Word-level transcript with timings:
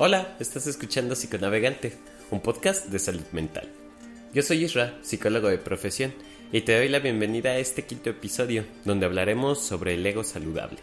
Hola, 0.00 0.36
estás 0.38 0.68
escuchando 0.68 1.16
Psiconavegante, 1.16 1.92
un 2.30 2.40
podcast 2.40 2.86
de 2.86 3.00
salud 3.00 3.24
mental. 3.32 3.68
Yo 4.32 4.44
soy 4.44 4.62
Isra, 4.62 4.96
psicólogo 5.02 5.48
de 5.48 5.58
profesión, 5.58 6.14
y 6.52 6.60
te 6.60 6.76
doy 6.76 6.88
la 6.88 7.00
bienvenida 7.00 7.50
a 7.50 7.58
este 7.58 7.82
quinto 7.82 8.08
episodio, 8.08 8.64
donde 8.84 9.06
hablaremos 9.06 9.60
sobre 9.60 9.94
el 9.94 10.06
ego 10.06 10.22
saludable. 10.22 10.78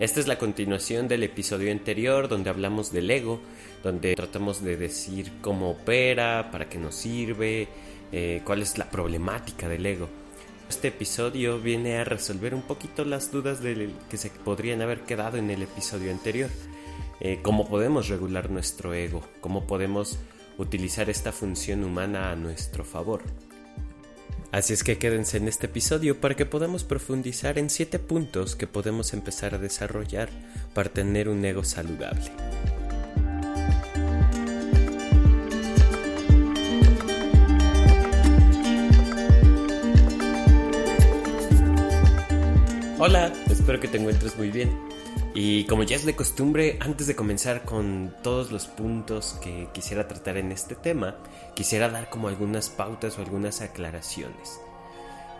Esta 0.00 0.20
es 0.20 0.26
la 0.26 0.38
continuación 0.38 1.06
del 1.06 1.24
episodio 1.24 1.70
anterior, 1.70 2.28
donde 2.28 2.48
hablamos 2.48 2.90
del 2.92 3.10
ego, 3.10 3.42
donde 3.84 4.14
tratamos 4.14 4.64
de 4.64 4.78
decir 4.78 5.32
cómo 5.42 5.72
opera, 5.72 6.48
para 6.50 6.66
qué 6.66 6.78
nos 6.78 6.94
sirve, 6.94 7.68
eh, 8.10 8.40
cuál 8.42 8.62
es 8.62 8.78
la 8.78 8.88
problemática 8.90 9.68
del 9.68 9.84
ego. 9.84 10.08
Este 10.66 10.88
episodio 10.88 11.60
viene 11.60 11.98
a 11.98 12.04
resolver 12.04 12.54
un 12.54 12.62
poquito 12.62 13.04
las 13.04 13.30
dudas 13.30 13.58
que 14.08 14.16
se 14.16 14.30
podrían 14.30 14.80
haber 14.80 15.00
quedado 15.00 15.36
en 15.36 15.50
el 15.50 15.60
episodio 15.60 16.10
anterior. 16.10 16.48
Eh, 17.20 17.40
cómo 17.42 17.68
podemos 17.68 18.08
regular 18.08 18.50
nuestro 18.50 18.94
ego, 18.94 19.22
cómo 19.40 19.66
podemos 19.66 20.18
utilizar 20.58 21.10
esta 21.10 21.32
función 21.32 21.84
humana 21.84 22.30
a 22.30 22.36
nuestro 22.36 22.84
favor. 22.84 23.22
Así 24.52 24.72
es 24.72 24.84
que 24.84 24.98
quédense 24.98 25.36
en 25.36 25.48
este 25.48 25.66
episodio 25.66 26.20
para 26.20 26.34
que 26.34 26.46
podamos 26.46 26.84
profundizar 26.84 27.58
en 27.58 27.68
siete 27.68 27.98
puntos 27.98 28.56
que 28.56 28.66
podemos 28.66 29.12
empezar 29.12 29.54
a 29.54 29.58
desarrollar 29.58 30.28
para 30.72 30.90
tener 30.90 31.28
un 31.28 31.44
ego 31.44 31.64
saludable. 31.64 32.30
Hola, 42.98 43.30
espero 43.50 43.78
que 43.78 43.88
te 43.88 43.98
encuentres 43.98 44.38
muy 44.38 44.50
bien. 44.50 44.70
Y 45.34 45.64
como 45.64 45.82
ya 45.82 45.96
es 45.96 46.06
de 46.06 46.16
costumbre, 46.16 46.78
antes 46.80 47.06
de 47.06 47.14
comenzar 47.14 47.66
con 47.66 48.14
todos 48.22 48.50
los 48.50 48.68
puntos 48.68 49.38
que 49.42 49.68
quisiera 49.74 50.08
tratar 50.08 50.38
en 50.38 50.50
este 50.50 50.74
tema, 50.74 51.14
quisiera 51.54 51.90
dar 51.90 52.08
como 52.08 52.28
algunas 52.28 52.70
pautas 52.70 53.18
o 53.18 53.20
algunas 53.20 53.60
aclaraciones. 53.60 54.62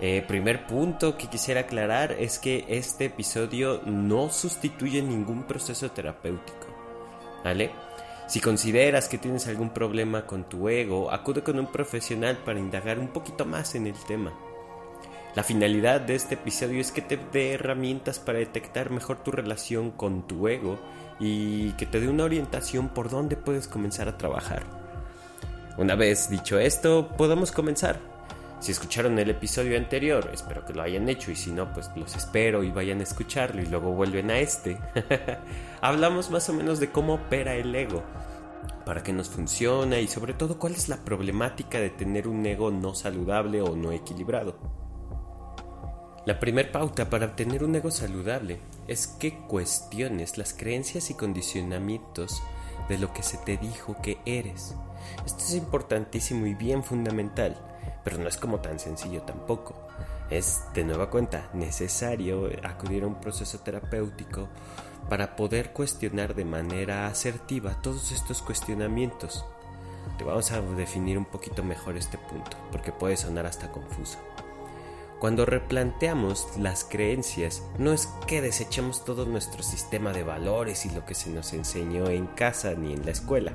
Eh, 0.03 0.23
primer 0.29 0.67
punto 0.67 1.17
que 1.17 1.29
quisiera 1.29 1.62
aclarar 1.62 2.12
es 2.12 2.39
que 2.39 2.67
este 2.69 3.07
episodio 3.07 3.81
no 3.87 4.29
sustituye 4.29 5.01
ningún 5.01 5.45
proceso 5.45 5.91
terapéutico. 5.91 6.67
¿Vale? 7.43 7.71
Si 8.29 8.39
consideras 8.39 9.09
que 9.09 9.17
tienes 9.17 9.47
algún 9.47 9.71
problema 9.71 10.27
con 10.27 10.47
tu 10.47 10.69
ego, 10.69 11.11
acude 11.11 11.43
con 11.43 11.59
un 11.59 11.73
profesional 11.73 12.37
para 12.37 12.59
indagar 12.59 12.99
un 12.99 13.09
poquito 13.09 13.47
más 13.47 13.75
en 13.77 13.87
el 13.87 13.97
tema. 14.07 14.34
La 15.37 15.42
finalidad 15.42 16.01
de 16.01 16.15
este 16.15 16.37
episodio 16.37 16.81
es 16.81 16.92
que 16.92 17.03
te 17.03 17.19
dé 17.19 17.53
herramientas 17.53 18.19
para 18.19 18.39
detectar 18.39 18.91
mejor 18.91 19.23
tu 19.23 19.33
relación 19.33 19.91
con 19.91 20.27
tu 20.27 20.48
ego 20.48 20.78
y 21.20 21.73
que 21.73 21.84
te 21.84 22.01
dé 22.01 22.09
una 22.09 22.25
orientación 22.25 22.89
por 22.89 23.11
dónde 23.11 23.37
puedes 23.37 23.69
comenzar 23.69 24.09
a 24.09 24.17
trabajar. 24.17 24.62
Una 25.77 25.95
vez 25.95 26.31
dicho 26.31 26.59
esto, 26.59 27.11
podemos 27.19 27.53
comenzar. 27.53 28.01
Si 28.61 28.73
escucharon 28.73 29.19
el 29.19 29.28
episodio 29.28 29.77
anterior, 29.77 30.31
espero 30.33 30.65
que 30.65 30.73
lo 30.73 30.81
hayan 30.81 31.06
hecho 31.06 31.31
y 31.31 31.37
si 31.37 31.53
no, 31.53 31.71
pues 31.75 31.91
los 31.97 32.17
espero 32.17 32.62
y 32.62 32.71
vayan 32.71 33.00
a 33.00 33.03
escucharlo 33.03 33.61
y 33.61 33.67
luego 33.67 33.93
vuelven 33.93 34.31
a 34.31 34.39
este. 34.39 34.78
Hablamos 35.83 36.31
más 36.31 36.48
o 36.48 36.55
menos 36.55 36.81
de 36.81 36.91
cómo 36.91 37.12
opera 37.17 37.56
el 37.56 37.75
ego, 37.75 38.03
para 38.87 39.03
qué 39.03 39.12
nos 39.12 39.28
funciona 39.28 40.00
y 40.00 40.09
sobre 40.09 40.33
todo 40.33 40.59
cuál 40.59 40.73
es 40.73 40.89
la 40.89 41.05
problemática 41.05 41.78
de 41.78 41.91
tener 41.91 42.27
un 42.27 42.47
ego 42.47 42.71
no 42.71 42.95
saludable 42.95 43.61
o 43.61 43.77
no 43.77 43.93
equilibrado. 43.93 44.86
La 46.27 46.41
primer 46.41 46.73
pauta 46.73 47.09
para 47.09 47.27
obtener 47.27 47.63
un 47.63 47.77
ego 47.77 47.93
saludable 47.93 48.59
es 48.89 49.07
que 49.07 49.39
cuestiones 49.47 50.39
las 50.39 50.55
creencias 50.55 51.09
y 51.11 51.15
condicionamientos 51.15 52.43
de 52.89 52.99
lo 52.99 53.13
que 53.13 53.23
se 53.23 53.39
te 53.39 53.57
dijo 53.57 53.95
que 54.03 54.19
eres. 54.27 54.75
Esto 55.25 55.45
es 55.45 55.55
importantísimo 55.55 56.47
y 56.47 56.55
bien 56.55 56.83
fundamental, 56.83 57.56
pero 58.03 58.19
no 58.19 58.27
es 58.27 58.37
como 58.39 58.59
tan 58.59 58.81
sencillo 58.81 59.23
tampoco. 59.23 59.77
Es, 60.28 60.62
de 60.75 60.83
nueva 60.83 61.11
cuenta, 61.11 61.49
necesario 61.55 62.50
acudir 62.65 63.05
a 63.05 63.06
un 63.06 63.21
proceso 63.21 63.61
terapéutico 63.61 64.49
para 65.09 65.37
poder 65.37 65.73
cuestionar 65.73 66.34
de 66.34 66.45
manera 66.45 67.06
asertiva 67.06 67.81
todos 67.83 68.11
estos 68.11 68.43
cuestionamientos. 68.43 69.45
Te 70.19 70.25
vamos 70.25 70.50
a 70.50 70.61
definir 70.61 71.19
un 71.19 71.27
poquito 71.27 71.62
mejor 71.62 71.97
este 71.97 72.19
punto, 72.19 72.56
porque 72.73 72.91
puede 72.91 73.17
sonar 73.17 73.47
hasta 73.47 73.71
confuso. 73.71 74.19
Cuando 75.26 75.44
replanteamos 75.44 76.47
las 76.56 76.84
creencias, 76.84 77.64
no 77.78 77.92
es 77.92 78.06
que 78.28 78.41
desechemos 78.41 79.04
todo 79.04 79.26
nuestro 79.26 79.64
sistema 79.64 80.12
de 80.12 80.22
valores 80.22 80.87
y 80.87 80.91
lo 80.91 81.04
que 81.04 81.16
se 81.16 81.31
nos 81.31 81.53
enseñó 81.53 82.09
en 82.09 82.28
casa 82.28 82.75
ni 82.75 82.92
en 82.92 83.04
la 83.04 83.10
escuela. 83.10 83.54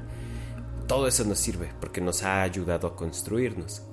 Todo 0.85 1.07
eso 1.07 1.23
nos 1.23 1.39
sirve 1.39 1.71
porque 1.79 2.01
nos 2.01 2.23
ha 2.23 2.41
ayudado 2.41 2.87
a 2.87 2.97
construirnos. 2.97 3.83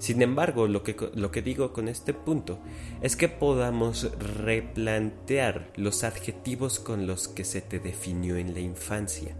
Sin 0.00 0.20
embargo, 0.20 0.66
lo 0.66 0.82
que, 0.82 0.96
lo 1.14 1.30
que 1.30 1.42
digo 1.42 1.72
con 1.72 1.86
este 1.86 2.12
punto 2.12 2.58
es 3.02 3.14
que 3.14 3.28
podamos 3.28 4.10
replantear 4.18 5.70
los 5.76 6.02
adjetivos 6.02 6.80
con 6.80 7.06
los 7.06 7.28
que 7.28 7.44
se 7.44 7.60
te 7.60 7.78
definió 7.78 8.36
en 8.36 8.52
la 8.52 8.58
infancia. 8.58 9.36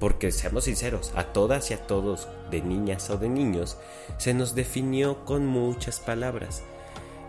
Porque 0.00 0.32
seamos 0.32 0.64
sinceros, 0.64 1.12
a 1.14 1.24
todas 1.24 1.70
y 1.70 1.74
a 1.74 1.86
todos, 1.86 2.26
de 2.50 2.62
niñas 2.62 3.10
o 3.10 3.18
de 3.18 3.28
niños, 3.28 3.76
se 4.16 4.32
nos 4.32 4.54
definió 4.54 5.26
con 5.26 5.46
muchas 5.46 6.00
palabras 6.00 6.62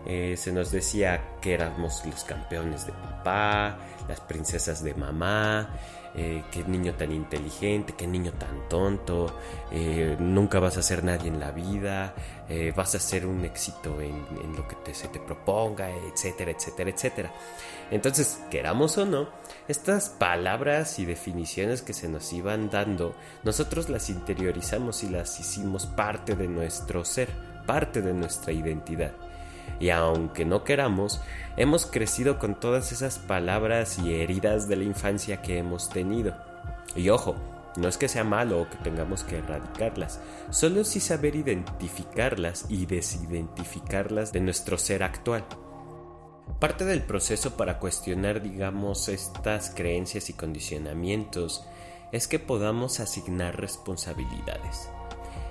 eh, 0.06 0.36
se 0.36 0.52
nos 0.52 0.70
decía 0.70 1.38
que 1.40 1.54
éramos 1.54 2.04
los 2.04 2.24
campeones 2.24 2.86
de 2.86 2.92
papá, 2.92 3.78
las 4.06 4.20
princesas 4.20 4.84
de 4.84 4.94
mamá, 4.94 5.70
eh, 6.14 6.44
qué 6.52 6.62
niño 6.64 6.92
tan 6.94 7.10
inteligente, 7.10 7.94
qué 7.96 8.06
niño 8.06 8.32
tan 8.32 8.68
tonto, 8.68 9.34
eh, 9.72 10.14
nunca 10.18 10.60
vas 10.60 10.76
a 10.76 10.82
ser 10.82 11.02
nadie 11.04 11.28
en 11.28 11.40
la 11.40 11.50
vida, 11.50 12.14
vas 12.76 12.94
a 12.94 12.98
ser 13.00 13.24
un 13.24 13.42
éxito 13.46 14.00
en, 14.02 14.54
lo 14.54 14.68
que 14.68 14.94
se 14.94 15.08
te 15.08 15.18
proponga, 15.18 15.90
etcétera, 15.90 16.50
etcétera, 16.50 16.90
etcétera. 16.90 17.32
Entonces, 17.90 18.40
queramos 18.50 18.98
o 18.98 19.06
no, 19.06 19.28
estas 19.66 20.10
palabras 20.10 20.98
y 20.98 21.06
definiciones 21.06 21.80
que 21.80 21.94
se 21.94 22.08
nos 22.08 22.32
iban 22.34 22.68
dando, 22.68 23.16
nosotros 23.42 23.88
las 23.88 24.10
interiorizamos 24.10 25.02
y 25.02 25.08
las 25.08 25.40
hicimos 25.40 25.86
parte 25.86 26.36
de 26.36 26.46
nuestro 26.46 27.04
ser, 27.06 27.30
parte 27.66 28.02
de 28.02 28.12
nuestra 28.12 28.52
identidad 28.52 29.14
y 29.80 29.90
aunque 29.90 30.44
no 30.44 30.64
queramos, 30.64 31.20
hemos 31.56 31.86
crecido 31.86 32.38
con 32.38 32.58
todas 32.58 32.92
esas 32.92 33.18
palabras 33.18 33.98
y 33.98 34.14
heridas 34.14 34.68
de 34.68 34.76
la 34.76 34.84
infancia 34.84 35.42
que 35.42 35.58
hemos 35.58 35.88
tenido. 35.88 36.34
Y 36.96 37.10
ojo, 37.10 37.36
no 37.76 37.88
es 37.88 37.98
que 37.98 38.08
sea 38.08 38.24
malo 38.24 38.62
o 38.62 38.70
que 38.70 38.76
tengamos 38.76 39.24
que 39.24 39.38
erradicarlas, 39.38 40.20
solo 40.50 40.84
si 40.84 41.00
saber 41.00 41.34
identificarlas 41.34 42.66
y 42.68 42.86
desidentificarlas 42.86 44.32
de 44.32 44.40
nuestro 44.40 44.78
ser 44.78 45.02
actual. 45.02 45.44
Parte 46.60 46.84
del 46.84 47.02
proceso 47.02 47.56
para 47.56 47.78
cuestionar, 47.78 48.42
digamos, 48.42 49.08
estas 49.08 49.70
creencias 49.70 50.30
y 50.30 50.34
condicionamientos 50.34 51.66
es 52.12 52.28
que 52.28 52.38
podamos 52.38 53.00
asignar 53.00 53.60
responsabilidades. 53.60 54.88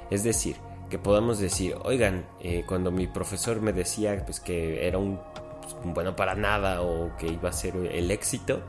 Es 0.09 0.23
decir, 0.23 0.55
que 0.93 0.99
podamos 0.99 1.39
decir, 1.39 1.75
oigan, 1.85 2.23
eh, 2.39 2.65
cuando 2.67 2.91
mi 2.91 3.07
profesor 3.07 3.59
me 3.61 3.73
decía 3.73 4.23
pues, 4.27 4.39
que 4.39 4.87
era 4.87 4.99
un, 4.99 5.19
pues, 5.59 5.75
bueno 5.85 6.15
para 6.15 6.35
nada 6.35 6.83
o 6.83 7.17
que 7.17 7.25
iba 7.25 7.49
a 7.49 7.51
ser 7.51 7.75
el 7.75 8.11
éxito, 8.11 8.61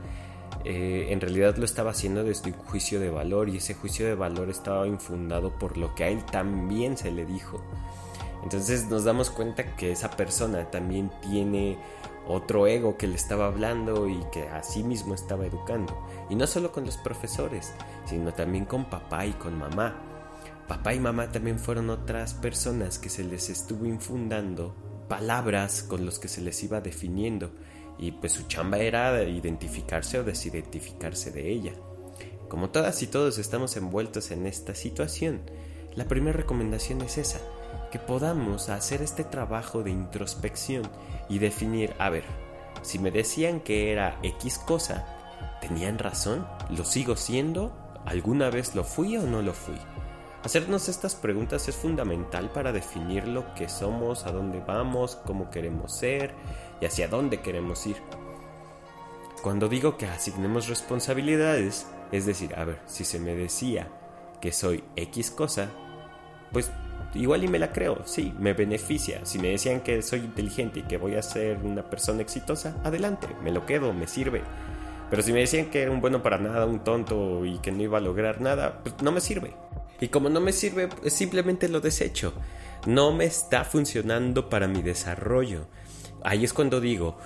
eh, 0.63 1.09
en 1.11 1.21
realidad 1.21 1.55
lo 1.57 1.65
estaba 1.65 1.91
haciendo 1.91 2.23
desde 2.23 2.49
un 2.49 2.57
juicio 2.57 2.99
de 2.99 3.11
valor 3.11 3.49
y 3.49 3.57
ese 3.57 3.75
juicio 3.75 4.07
de 4.07 4.15
valor 4.15 4.49
estaba 4.49 4.87
infundado 4.87 5.51
por 5.59 5.77
lo 5.77 5.93
que 5.93 6.05
a 6.05 6.07
él 6.07 6.25
también 6.25 6.97
se 6.97 7.11
le 7.11 7.27
dijo. 7.27 7.61
Entonces 8.41 8.89
nos 8.89 9.03
damos 9.03 9.29
cuenta 9.29 9.75
que 9.75 9.91
esa 9.91 10.09
persona 10.09 10.71
también 10.71 11.11
tiene 11.21 11.77
otro 12.27 12.65
ego 12.65 12.97
que 12.97 13.05
le 13.05 13.17
estaba 13.17 13.45
hablando 13.45 14.09
y 14.09 14.19
que 14.31 14.47
a 14.47 14.63
sí 14.63 14.83
mismo 14.83 15.13
estaba 15.13 15.45
educando. 15.45 15.95
Y 16.31 16.33
no 16.33 16.47
solo 16.47 16.71
con 16.71 16.85
los 16.85 16.97
profesores, 16.97 17.71
sino 18.05 18.33
también 18.33 18.65
con 18.65 18.85
papá 18.85 19.27
y 19.27 19.33
con 19.33 19.59
mamá. 19.59 19.95
Papá 20.67 20.93
y 20.93 20.99
mamá 20.99 21.31
también 21.31 21.59
fueron 21.59 21.89
otras 21.91 22.33
personas 22.33 22.97
que 22.97 23.09
se 23.09 23.23
les 23.23 23.49
estuvo 23.49 23.85
infundando 23.85 24.75
palabras 25.07 25.83
con 25.83 26.05
los 26.05 26.17
que 26.17 26.27
se 26.27 26.41
les 26.41 26.63
iba 26.63 26.81
definiendo 26.81 27.51
y 27.99 28.11
pues 28.11 28.33
su 28.33 28.47
chamba 28.47 28.79
era 28.79 29.23
identificarse 29.23 30.19
o 30.19 30.23
desidentificarse 30.23 31.31
de 31.31 31.51
ella. 31.51 31.73
Como 32.49 32.69
todas 32.71 33.01
y 33.03 33.07
todos 33.07 33.37
estamos 33.37 33.77
envueltos 33.77 34.31
en 34.31 34.47
esta 34.47 34.75
situación, 34.75 35.41
la 35.95 36.05
primera 36.05 36.35
recomendación 36.35 37.01
es 37.01 37.17
esa, 37.17 37.39
que 37.91 37.99
podamos 37.99 38.69
hacer 38.69 39.01
este 39.01 39.23
trabajo 39.23 39.83
de 39.83 39.91
introspección 39.91 40.83
y 41.29 41.39
definir, 41.39 41.93
a 41.99 42.09
ver, 42.09 42.23
si 42.81 42.99
me 42.99 43.11
decían 43.11 43.61
que 43.61 43.91
era 43.91 44.19
X 44.23 44.59
cosa, 44.59 45.05
¿tenían 45.61 45.99
razón? 45.99 46.47
¿Lo 46.69 46.83
sigo 46.85 47.15
siendo? 47.15 47.71
¿Alguna 48.05 48.49
vez 48.49 48.75
lo 48.75 48.83
fui 48.83 49.15
o 49.17 49.23
no 49.23 49.41
lo 49.41 49.53
fui? 49.53 49.77
Hacernos 50.45 50.89
estas 50.89 51.15
preguntas 51.15 51.67
es 51.67 51.75
fundamental 51.75 52.51
para 52.51 52.71
definir 52.71 53.27
lo 53.27 53.55
que 53.55 53.67
somos, 53.67 54.27
a 54.27 54.31
dónde 54.31 54.59
vamos, 54.59 55.15
cómo 55.25 55.49
queremos 55.49 55.91
ser 55.91 56.35
y 56.79 56.85
hacia 56.85 57.07
dónde 57.07 57.41
queremos 57.41 57.87
ir. 57.87 57.97
Cuando 59.41 59.67
digo 59.67 59.97
que 59.97 60.05
asignemos 60.05 60.67
responsabilidades, 60.67 61.87
Es 62.11 62.27
decir, 62.27 62.53
a 62.55 62.63
ver, 62.63 62.79
si 62.85 63.03
se 63.03 63.19
me 63.19 63.33
decía 63.33 63.89
que 64.39 64.51
soy 64.51 64.83
X 64.95 65.31
cosa, 65.31 65.71
pues 66.51 66.69
igual 67.15 67.43
y 67.43 67.47
me 67.47 67.57
la 67.57 67.73
creo, 67.73 68.05
sí, 68.05 68.31
me 68.37 68.53
beneficia. 68.53 69.25
Si 69.25 69.39
me 69.39 69.49
decían 69.49 69.81
que 69.81 70.03
soy 70.03 70.19
inteligente 70.19 70.81
y 70.81 70.83
que 70.83 70.97
voy 70.97 71.15
a 71.15 71.23
ser 71.23 71.57
una 71.63 71.89
persona 71.89 72.21
exitosa, 72.21 72.75
adelante, 72.83 73.27
me 73.41 73.51
lo 73.51 73.65
quedo, 73.65 73.93
me 73.93 74.05
sirve. 74.05 74.43
Pero 75.09 75.23
si 75.23 75.33
me 75.33 75.39
decían 75.39 75.71
que 75.71 75.81
era 75.81 75.89
un 75.89 76.01
bueno 76.01 76.21
para 76.21 76.37
nada, 76.37 76.67
un 76.67 76.83
tonto 76.83 77.43
y 77.45 77.57
que 77.57 77.71
no 77.71 77.81
iba 77.81 77.97
a 77.97 78.01
lograr 78.01 78.41
nada, 78.41 78.81
pues 78.83 79.01
no 79.01 79.11
me 79.11 79.21
sirve. 79.21 79.64
Y 79.99 80.09
como 80.09 80.29
no 80.29 80.41
me 80.41 80.51
sirve, 80.51 80.89
simplemente 81.07 81.69
lo 81.69 81.81
desecho. 81.81 82.33
No 82.85 83.11
me 83.11 83.25
está 83.25 83.63
funcionando 83.63 84.49
para 84.49 84.67
mi 84.67 84.81
desarrollo. 84.81 85.67
Ahí 86.23 86.43
es 86.43 86.53
cuando 86.53 86.81
digo 86.81 87.17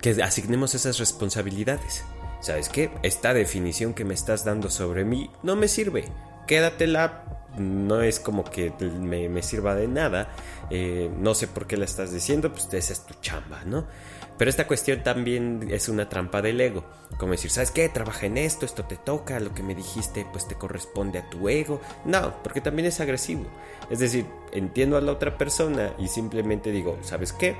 que 0.00 0.10
asignemos 0.22 0.74
esas 0.74 0.98
responsabilidades. 0.98 2.04
¿Sabes 2.40 2.68
qué? 2.68 2.90
Esta 3.02 3.32
definición 3.32 3.94
que 3.94 4.04
me 4.04 4.14
estás 4.14 4.44
dando 4.44 4.70
sobre 4.70 5.04
mí 5.04 5.30
no 5.42 5.56
me 5.56 5.68
sirve. 5.68 6.04
Quédatela 6.46 7.24
no 7.58 8.02
es 8.02 8.20
como 8.20 8.44
que 8.44 8.72
me, 8.80 9.42
sirva 9.42 9.74
de 9.74 9.88
nada. 9.88 10.28
Eh, 10.70 11.10
no 11.18 11.34
sé 11.34 11.46
por 11.48 11.66
qué 11.66 11.76
la 11.76 11.84
estás 11.84 12.12
diciendo, 12.12 12.52
pues 12.52 12.72
esa 12.72 12.92
es 12.92 13.06
tu 13.06 13.14
chamba, 13.20 13.64
¿no? 13.64 13.86
Pero 14.36 14.50
esta 14.50 14.66
cuestión 14.66 15.02
también 15.02 15.68
es 15.70 15.88
una 15.88 16.08
trampa 16.08 16.42
del 16.42 16.60
ego. 16.60 16.84
Como 17.18 17.32
decir, 17.32 17.50
¿sabes 17.50 17.70
qué? 17.70 17.88
Trabaja 17.88 18.26
en 18.26 18.36
esto, 18.36 18.66
esto 18.66 18.84
te 18.84 18.96
toca, 18.96 19.38
lo 19.38 19.54
que 19.54 19.62
me 19.62 19.74
dijiste 19.74 20.26
pues 20.32 20.48
te 20.48 20.56
corresponde 20.56 21.20
a 21.20 21.30
tu 21.30 21.48
ego. 21.48 21.80
No, 22.04 22.42
porque 22.42 22.60
también 22.60 22.86
es 22.86 23.00
agresivo. 23.00 23.44
Es 23.90 24.00
decir, 24.00 24.26
entiendo 24.52 24.96
a 24.96 25.00
la 25.00 25.12
otra 25.12 25.38
persona 25.38 25.94
y 25.98 26.08
simplemente 26.08 26.72
digo, 26.72 26.98
¿sabes 27.02 27.32
qué? 27.32 27.56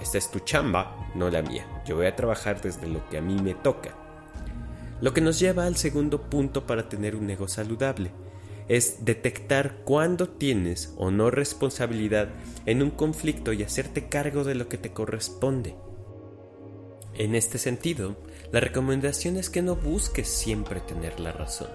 Esta 0.00 0.18
es 0.18 0.30
tu 0.30 0.40
chamba, 0.40 1.10
no 1.14 1.30
la 1.30 1.42
mía. 1.42 1.66
Yo 1.84 1.96
voy 1.96 2.06
a 2.06 2.16
trabajar 2.16 2.60
desde 2.60 2.86
lo 2.86 3.08
que 3.08 3.18
a 3.18 3.22
mí 3.22 3.40
me 3.42 3.54
toca. 3.54 3.94
Lo 5.00 5.12
que 5.12 5.20
nos 5.20 5.40
lleva 5.40 5.66
al 5.66 5.76
segundo 5.76 6.22
punto 6.22 6.66
para 6.66 6.88
tener 6.88 7.16
un 7.16 7.28
ego 7.28 7.48
saludable 7.48 8.12
es 8.68 9.04
detectar 9.04 9.78
cuándo 9.84 10.28
tienes 10.28 10.94
o 10.96 11.10
no 11.10 11.30
responsabilidad 11.30 12.28
en 12.66 12.82
un 12.82 12.90
conflicto 12.90 13.52
y 13.52 13.64
hacerte 13.64 14.08
cargo 14.08 14.44
de 14.44 14.54
lo 14.54 14.68
que 14.68 14.78
te 14.78 14.92
corresponde. 14.92 15.74
En 17.14 17.34
este 17.34 17.58
sentido, 17.58 18.16
la 18.52 18.60
recomendación 18.60 19.36
es 19.36 19.50
que 19.50 19.60
no 19.60 19.76
busques 19.76 20.28
siempre 20.28 20.80
tener 20.80 21.20
la 21.20 21.32
razón. 21.32 21.68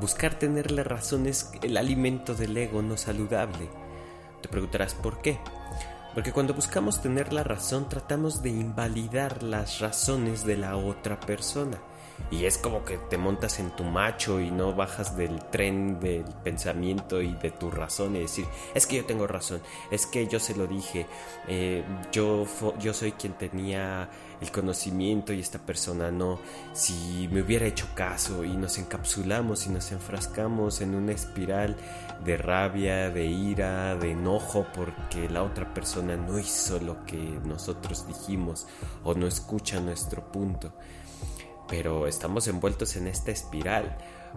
Buscar 0.00 0.38
tener 0.38 0.70
la 0.70 0.82
razón 0.82 1.26
es 1.26 1.50
el 1.62 1.76
alimento 1.76 2.34
del 2.34 2.56
ego 2.56 2.82
no 2.82 2.96
saludable. 2.96 3.68
Te 4.40 4.48
preguntarás 4.48 4.94
por 4.94 5.20
qué. 5.20 5.38
Porque 6.14 6.32
cuando 6.32 6.54
buscamos 6.54 7.02
tener 7.02 7.32
la 7.32 7.44
razón 7.44 7.88
tratamos 7.88 8.42
de 8.42 8.50
invalidar 8.50 9.42
las 9.42 9.80
razones 9.80 10.44
de 10.44 10.56
la 10.56 10.76
otra 10.76 11.20
persona 11.20 11.80
y 12.30 12.46
es 12.46 12.58
como 12.58 12.84
que 12.84 12.98
te 12.98 13.18
montas 13.18 13.58
en 13.58 13.70
tu 13.70 13.84
macho 13.84 14.40
y 14.40 14.50
no 14.50 14.74
bajas 14.74 15.16
del 15.16 15.38
tren 15.50 16.00
del 16.00 16.24
pensamiento 16.42 17.20
y 17.20 17.34
de 17.34 17.50
tu 17.50 17.70
razón 17.70 18.16
y 18.16 18.20
decir, 18.20 18.46
es 18.74 18.86
que 18.86 18.96
yo 18.96 19.04
tengo 19.04 19.26
razón, 19.26 19.60
es 19.90 20.06
que 20.06 20.26
yo 20.26 20.40
se 20.40 20.54
lo 20.56 20.66
dije, 20.66 21.06
eh, 21.48 21.84
yo, 22.12 22.46
yo 22.80 22.94
soy 22.94 23.12
quien 23.12 23.34
tenía 23.34 24.08
el 24.40 24.50
conocimiento 24.50 25.32
y 25.32 25.40
esta 25.40 25.58
persona 25.58 26.10
no, 26.10 26.40
si 26.72 27.28
me 27.30 27.42
hubiera 27.42 27.66
hecho 27.66 27.86
caso 27.94 28.44
y 28.44 28.56
nos 28.56 28.78
encapsulamos 28.78 29.66
y 29.66 29.70
nos 29.70 29.92
enfrascamos 29.92 30.80
en 30.80 30.94
una 30.94 31.12
espiral 31.12 31.76
de 32.24 32.36
rabia, 32.36 33.10
de 33.10 33.26
ira, 33.26 33.94
de 33.96 34.12
enojo 34.12 34.66
porque 34.74 35.28
la 35.28 35.42
otra 35.42 35.72
persona 35.72 36.16
no 36.16 36.38
hizo 36.38 36.78
lo 36.80 37.04
que 37.04 37.38
nosotros 37.44 38.06
dijimos 38.06 38.66
o 39.04 39.14
no 39.14 39.26
escucha 39.26 39.80
nuestro 39.80 40.32
punto 40.32 40.72
pero 41.68 42.06
estamos 42.06 42.46
envueltos 42.48 42.96
en 42.96 43.06
esta 43.06 43.30
espiral 43.30 43.96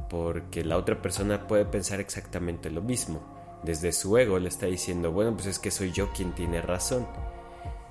porque 0.09 0.63
la 0.63 0.77
otra 0.77 1.01
persona 1.01 1.47
puede 1.47 1.65
pensar 1.65 1.99
exactamente 1.99 2.69
lo 2.69 2.81
mismo. 2.81 3.21
Desde 3.63 3.91
su 3.91 4.17
ego 4.17 4.39
le 4.39 4.49
está 4.49 4.67
diciendo, 4.67 5.11
bueno, 5.11 5.33
pues 5.33 5.47
es 5.47 5.59
que 5.59 5.71
soy 5.71 5.91
yo 5.91 6.11
quien 6.13 6.33
tiene 6.33 6.61
razón. 6.61 7.07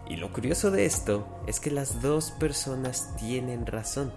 Y 0.08 0.16
lo 0.16 0.32
curioso 0.32 0.70
de 0.70 0.86
esto 0.86 1.26
es 1.46 1.58
que 1.58 1.70
las 1.70 2.00
dos 2.00 2.30
personas 2.30 3.14
tienen 3.16 3.66
razón. 3.66 4.12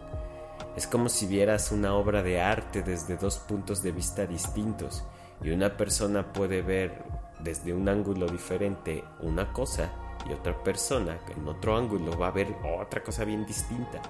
Es 0.75 0.85
como 0.85 1.09
si 1.09 1.25
vieras 1.25 1.71
una 1.71 1.95
obra 1.95 2.21
de 2.21 2.39
arte 2.39 2.83
desde 2.83 3.17
dos 3.17 3.39
puntos 3.39 3.81
de 3.81 3.91
vista 3.91 4.25
distintos 4.27 5.03
y 5.43 5.49
una 5.49 5.75
persona 5.75 6.31
puede 6.31 6.61
ver 6.61 7.03
desde 7.39 7.73
un 7.73 7.89
ángulo 7.89 8.27
diferente 8.27 9.03
una 9.21 9.51
cosa 9.51 9.91
y 10.29 10.33
otra 10.33 10.63
persona 10.63 11.19
en 11.35 11.47
otro 11.47 11.75
ángulo 11.75 12.17
va 12.17 12.27
a 12.27 12.31
ver 12.31 12.55
otra 12.79 13.03
cosa 13.03 13.25
bien 13.25 13.45
distinta, 13.45 14.01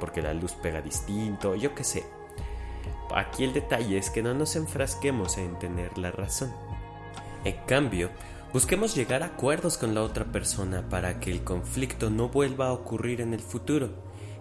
porque 0.00 0.22
la 0.22 0.32
luz 0.32 0.52
pega 0.52 0.80
distinto, 0.80 1.54
yo 1.54 1.74
qué 1.74 1.84
sé. 1.84 2.04
Aquí 3.14 3.44
el 3.44 3.52
detalle 3.52 3.98
es 3.98 4.10
que 4.10 4.22
no 4.22 4.34
nos 4.34 4.56
enfrasquemos 4.56 5.38
en 5.38 5.58
tener 5.58 5.98
la 5.98 6.10
razón. 6.10 6.52
En 7.44 7.56
cambio, 7.66 8.10
busquemos 8.52 8.94
llegar 8.94 9.22
a 9.22 9.26
acuerdos 9.26 9.76
con 9.76 9.94
la 9.94 10.02
otra 10.02 10.24
persona 10.24 10.88
para 10.88 11.20
que 11.20 11.30
el 11.30 11.44
conflicto 11.44 12.10
no 12.10 12.28
vuelva 12.28 12.68
a 12.68 12.72
ocurrir 12.72 13.20
en 13.20 13.34
el 13.34 13.40
futuro, 13.40 13.90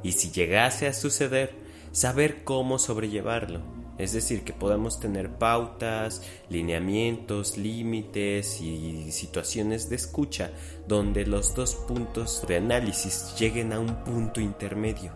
y 0.02 0.14
si 0.14 0.32
llegase 0.32 0.88
a 0.88 0.94
suceder, 0.94 1.56
saber 1.92 2.44
cómo 2.44 2.80
sobrellevarlo 2.80 3.83
es 3.98 4.14
decir, 4.14 4.44
que 4.44 4.54
podamos 4.54 5.00
tener 5.00 5.30
pautas, 5.30 6.22
lineamientos, 6.50 7.58
límites 7.58 8.60
y 8.62 9.12
situaciones 9.12 9.90
de 9.90 9.96
escucha 9.96 10.52
donde 10.88 11.26
los 11.26 11.54
dos 11.56 11.76
puntos 11.76 12.46
de 12.48 12.58
análisis 12.58 13.36
lleguen 13.38 13.74
a 13.74 13.80
un 13.80 14.04
punto 14.04 14.42
intermedio. 14.42 15.12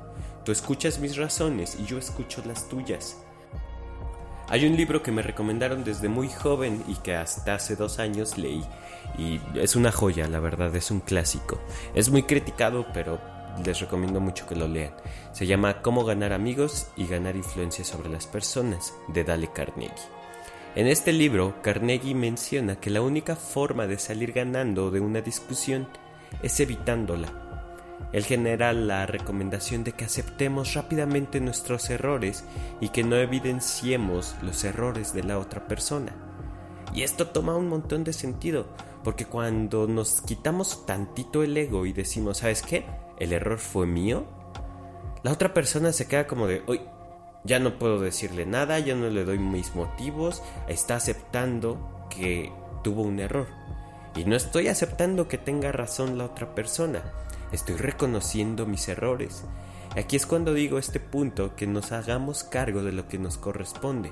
Tú 0.46 0.52
escuchas 0.52 1.00
mis 1.00 1.18
razones 1.18 1.78
y 1.80 1.86
yo 1.86 1.98
escucho 1.98 2.42
las 2.46 2.70
tuyas. 2.70 3.18
Hay 4.50 4.66
un 4.66 4.78
libro 4.78 5.04
que 5.04 5.12
me 5.12 5.22
recomendaron 5.22 5.84
desde 5.84 6.08
muy 6.08 6.30
joven 6.30 6.82
y 6.88 6.96
que 6.96 7.16
hasta 7.16 7.56
hace 7.56 7.76
dos 7.76 8.00
años 8.00 8.38
leí. 8.38 8.64
Y 9.18 9.42
es 9.56 9.76
una 9.76 9.92
joya, 9.92 10.28
la 10.30 10.40
verdad, 10.40 10.74
es 10.74 10.90
un 10.90 11.02
clásico. 11.02 11.60
Es 11.94 12.10
muy 12.10 12.24
criticado, 12.24 12.86
pero 12.94 13.20
les 13.66 13.80
recomiendo 13.80 14.20
mucho 14.20 14.48
que 14.48 14.56
lo 14.56 14.68
lean. 14.68 14.94
Se 15.32 15.48
llama 15.48 15.82
Cómo 15.82 16.06
ganar 16.06 16.34
amigos 16.34 16.88
y 16.96 17.08
ganar 17.08 17.36
influencia 17.36 17.84
sobre 17.84 18.10
las 18.10 18.28
personas 18.28 18.94
de 19.08 19.24
Dale 19.24 19.52
Carnegie. 19.52 19.92
En 20.76 20.88
este 20.88 21.12
libro, 21.12 21.56
Carnegie 21.64 22.14
menciona 22.14 22.80
que 22.80 22.92
la 22.92 23.02
única 23.02 23.36
forma 23.36 23.88
de 23.88 23.98
salir 23.98 24.32
ganando 24.32 24.92
de 24.92 25.00
una 25.00 25.22
discusión 25.22 25.88
es 26.44 26.60
evitándola. 26.60 27.48
Él 28.14 28.24
genera 28.24 28.72
la 28.74 29.06
recomendación 29.06 29.84
de 29.84 29.94
que 29.94 30.06
aceptemos 30.06 30.76
rápidamente 30.76 31.42
nuestros 31.42 31.90
errores 31.90 32.44
y 32.80 32.90
que 32.90 33.04
no 33.04 33.16
evidenciemos 33.16 34.36
los 34.42 34.64
errores 34.64 35.14
de 35.14 35.24
la 35.24 35.40
otra 35.40 35.68
persona. 35.68 36.16
Y 36.94 37.02
esto 37.02 37.28
toma 37.28 37.56
un 37.56 37.68
montón 37.68 38.04
de 38.04 38.14
sentido, 38.14 38.68
porque 39.04 39.26
cuando 39.26 39.88
nos 39.88 40.22
quitamos 40.22 40.86
tantito 40.86 41.44
el 41.44 41.58
ego 41.58 41.86
y 41.86 41.94
decimos, 41.94 42.38
¿sabes 42.38 42.62
qué? 42.62 42.86
El 43.20 43.34
error 43.34 43.58
fue 43.58 43.86
mío, 43.88 44.26
la 45.24 45.32
otra 45.32 45.54
persona 45.54 45.92
se 45.92 46.08
queda 46.08 46.28
como 46.28 46.48
de, 46.48 46.64
uy, 46.68 46.82
ya 47.44 47.60
no 47.60 47.78
puedo 47.80 48.00
decirle 48.00 48.46
nada, 48.46 48.80
ya 48.80 48.96
no 48.96 49.10
le 49.10 49.24
doy 49.24 49.40
mis 49.40 49.76
motivos, 49.76 50.44
está 50.68 50.96
aceptando 50.96 52.06
que 52.10 52.52
tuvo 52.84 53.02
un 53.02 53.20
error. 53.20 53.48
Y 54.16 54.26
no 54.26 54.36
estoy 54.36 54.68
aceptando 54.68 55.28
que 55.28 55.38
tenga 55.38 55.72
razón 55.72 56.18
la 56.18 56.26
otra 56.26 56.56
persona, 56.56 57.04
estoy 57.52 57.76
reconociendo 57.76 58.66
mis 58.66 58.88
errores. 58.88 59.44
Aquí 59.96 60.16
es 60.16 60.26
cuando 60.26 60.54
digo 60.54 60.78
este 60.78 61.00
punto 61.00 61.56
que 61.56 61.68
nos 61.68 61.92
hagamos 61.92 62.44
cargo 62.44 62.84
de 62.84 62.92
lo 62.92 63.08
que 63.08 63.18
nos 63.18 63.38
corresponde. 63.38 64.12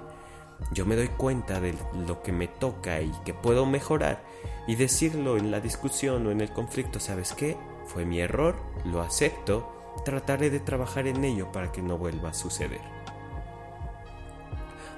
Yo 0.71 0.85
me 0.85 0.95
doy 0.95 1.09
cuenta 1.09 1.59
de 1.59 1.75
lo 2.07 2.23
que 2.23 2.31
me 2.31 2.47
toca 2.47 3.01
y 3.01 3.11
que 3.25 3.33
puedo 3.33 3.65
mejorar 3.65 4.23
y 4.67 4.75
decirlo 4.75 5.37
en 5.37 5.51
la 5.51 5.59
discusión 5.59 6.25
o 6.25 6.31
en 6.31 6.41
el 6.41 6.51
conflicto, 6.51 6.99
¿sabes 6.99 7.33
qué? 7.33 7.57
Fue 7.85 8.05
mi 8.05 8.19
error, 8.19 8.55
lo 8.85 9.01
acepto, 9.01 9.71
trataré 10.03 10.49
de 10.49 10.59
trabajar 10.59 11.07
en 11.07 11.23
ello 11.23 11.51
para 11.51 11.71
que 11.71 11.81
no 11.81 11.97
vuelva 11.97 12.29
a 12.29 12.33
suceder. 12.33 12.81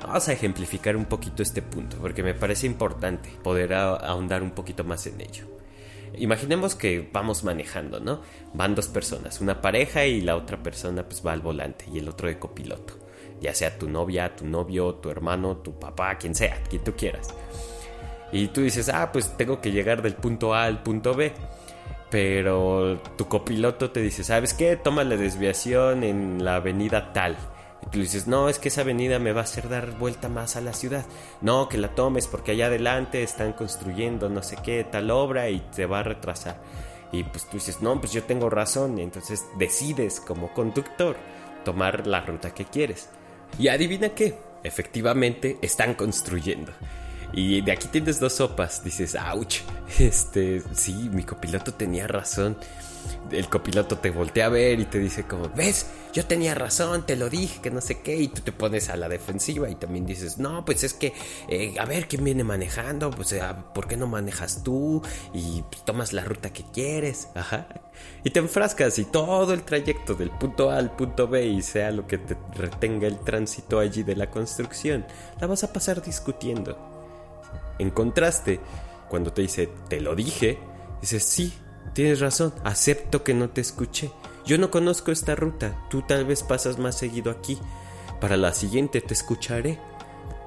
Vamos 0.02 0.28
a 0.28 0.34
ejemplificar 0.34 0.96
un 0.96 1.06
poquito 1.06 1.44
este 1.44 1.62
punto 1.62 1.98
porque 1.98 2.24
me 2.24 2.34
parece 2.34 2.68
importante 2.68 3.30
poder 3.44 3.74
ahondar 3.74 4.44
un 4.44 4.52
poquito 4.52 4.84
más 4.84 5.06
en 5.08 5.20
ello. 5.22 5.46
Imaginemos 6.16 6.76
que 6.76 7.10
vamos 7.12 7.44
manejando, 7.44 8.00
¿no? 8.00 8.22
Van 8.54 8.76
dos 8.76 8.88
personas, 8.88 9.42
una 9.42 9.62
pareja 9.62 10.06
y 10.06 10.22
la 10.22 10.36
otra 10.36 10.62
persona 10.64 11.04
pues 11.04 11.26
va 11.26 11.34
al 11.34 11.42
volante 11.42 11.86
y 11.92 12.00
el 12.00 12.08
otro 12.08 12.28
de 12.28 12.40
copiloto. 12.40 12.94
Ya 13.42 13.54
sea 13.54 13.78
tu 13.78 13.90
novia, 13.90 14.36
tu 14.36 14.46
novio, 14.46 14.96
tu 14.96 15.10
hermano, 15.10 15.58
tu 15.58 15.78
papá, 15.78 16.18
quien 16.18 16.34
sea, 16.34 16.64
quien 16.70 16.84
tú 16.84 16.94
quieras. 16.96 17.34
Y 18.32 18.48
tú 18.48 18.62
dices, 18.62 18.90
ah, 18.90 19.12
pues 19.12 19.36
tengo 19.38 19.62
que 19.62 19.72
llegar 19.72 20.02
del 20.02 20.16
punto 20.16 20.54
A 20.54 20.64
al 20.64 20.82
punto 20.84 21.14
B 21.14 21.34
pero 22.10 23.02
tu 23.18 23.28
copiloto 23.28 23.92
te 23.92 24.02
dice, 24.02 24.24
¿sabes 24.24 24.54
qué? 24.54 24.76
Toma 24.78 25.04
la 25.04 25.18
desviación 25.18 26.04
en 26.04 26.44
la 26.44 26.56
avenida 26.56 27.12
tal. 27.14 27.38
Y 27.86 27.90
tú 27.90 28.00
dices, 28.00 28.28
no, 28.28 28.50
es 28.50 28.60
que 28.60 28.70
esa 28.70 28.82
avenida 28.82 29.20
me 29.20 29.34
va 29.34 29.42
a 29.42 29.44
hacer 29.44 29.70
dar 29.70 29.98
vuelta 29.98 30.30
más 30.30 30.56
a 30.56 30.62
la 30.62 30.74
ciudad. 30.74 31.06
No, 31.42 31.70
que 31.70 31.78
la 31.78 31.96
tomes 31.96 32.28
porque 32.28 32.52
allá 32.52 32.68
adelante 32.68 33.24
están 33.24 33.54
construyendo 33.54 34.30
no 34.30 34.42
sé 34.42 34.58
qué 34.64 34.84
tal 34.84 35.12
obra 35.12 35.50
y 35.50 35.60
te 35.76 35.86
va 35.86 36.00
a 36.00 36.04
retrasar. 36.04 36.62
Y 37.12 37.24
pues 37.24 37.46
tú 37.46 37.58
dices, 37.58 37.82
no, 37.82 38.00
pues 38.00 38.12
yo 38.14 38.24
tengo 38.24 38.50
razón. 38.50 39.00
Entonces 39.00 39.46
decides 39.58 40.20
como 40.20 40.54
conductor 40.54 41.18
tomar 41.66 42.08
la 42.08 42.22
ruta 42.22 42.54
que 42.54 42.66
quieres. 42.66 43.10
Y 43.60 43.68
adivina 43.68 44.10
qué, 44.10 44.38
efectivamente 44.64 45.58
están 45.62 45.94
construyendo. 45.94 46.72
Y 47.34 47.62
de 47.62 47.72
aquí 47.72 47.88
tienes 47.88 48.20
dos 48.20 48.34
sopas, 48.34 48.84
dices, 48.84 49.16
ouch, 49.16 49.58
este, 50.00 50.62
sí, 50.74 51.10
mi 51.12 51.24
copiloto 51.24 51.74
tenía 51.74 52.08
razón 52.08 52.58
el 53.32 53.50
copiloto 53.50 53.98
te 53.98 54.10
voltea 54.10 54.48
a 54.48 54.50
ver 54.50 54.80
y 54.80 54.86
te 54.86 55.00
dice 55.00 55.24
como, 55.24 55.50
ves, 55.50 55.88
yo 56.14 56.26
tenía 56.26 56.56
razón, 56.56 57.06
te 57.06 57.16
lo 57.16 57.30
dije, 57.30 57.62
que 57.62 57.70
no 57.70 57.82
sé 57.82 58.02
qué, 58.02 58.16
y 58.18 58.28
tú 58.28 58.42
te 58.42 58.52
pones 58.52 58.90
a 58.90 58.98
la 58.98 59.10
defensiva 59.10 59.70
y 59.70 59.76
también 59.76 60.06
dices, 60.06 60.38
no, 60.38 60.66
pues 60.66 60.84
es 60.84 60.94
que, 60.94 61.14
eh, 61.48 61.76
a 61.80 61.86
ver, 61.86 62.08
¿quién 62.08 62.24
viene 62.24 62.44
manejando? 62.44 63.12
Pues, 63.12 63.36
¿por 63.74 63.88
qué 63.88 63.98
no 63.98 64.08
manejas 64.08 64.64
tú? 64.64 65.02
Y 65.34 65.64
tomas 65.86 66.14
la 66.14 66.24
ruta 66.24 66.52
que 66.52 66.64
quieres, 66.74 67.30
ajá. 67.36 67.68
Y 68.24 68.30
te 68.30 68.40
enfrascas 68.40 68.98
y 69.00 69.06
todo 69.06 69.54
el 69.54 69.64
trayecto 69.64 70.16
del 70.16 70.32
punto 70.32 70.70
A 70.70 70.78
al 70.78 70.96
punto 70.96 71.28
B 71.28 71.46
y 71.46 71.62
sea 71.62 71.92
lo 71.92 72.08
que 72.08 72.18
te 72.18 72.38
retenga 72.56 73.08
el 73.08 73.20
tránsito 73.20 73.80
allí 73.80 74.04
de 74.04 74.16
la 74.16 74.30
construcción, 74.30 75.06
la 75.40 75.48
vas 75.48 75.64
a 75.64 75.74
pasar 75.74 76.02
discutiendo. 76.02 76.97
En 77.80 77.90
contraste, 77.92 78.60
cuando 79.10 79.32
te 79.34 79.44
dice, 79.44 79.70
te 79.88 80.02
lo 80.02 80.16
dije, 80.16 80.58
dices, 81.02 81.24
sí, 81.24 81.54
Tienes 81.94 82.20
razón, 82.20 82.54
acepto 82.64 83.24
que 83.24 83.34
no 83.34 83.50
te 83.50 83.62
escuché. 83.62 84.12
Yo 84.46 84.58
no 84.58 84.70
conozco 84.70 85.12
esta 85.12 85.36
ruta, 85.36 85.76
tú 85.90 86.04
tal 86.04 86.26
vez 86.26 86.44
pasas 86.44 86.78
más 86.78 86.96
seguido 86.96 87.32
aquí. 87.32 87.58
Para 88.22 88.38
la 88.38 88.54
siguiente 88.54 89.02
te 89.02 89.14
escucharé. 89.14 89.80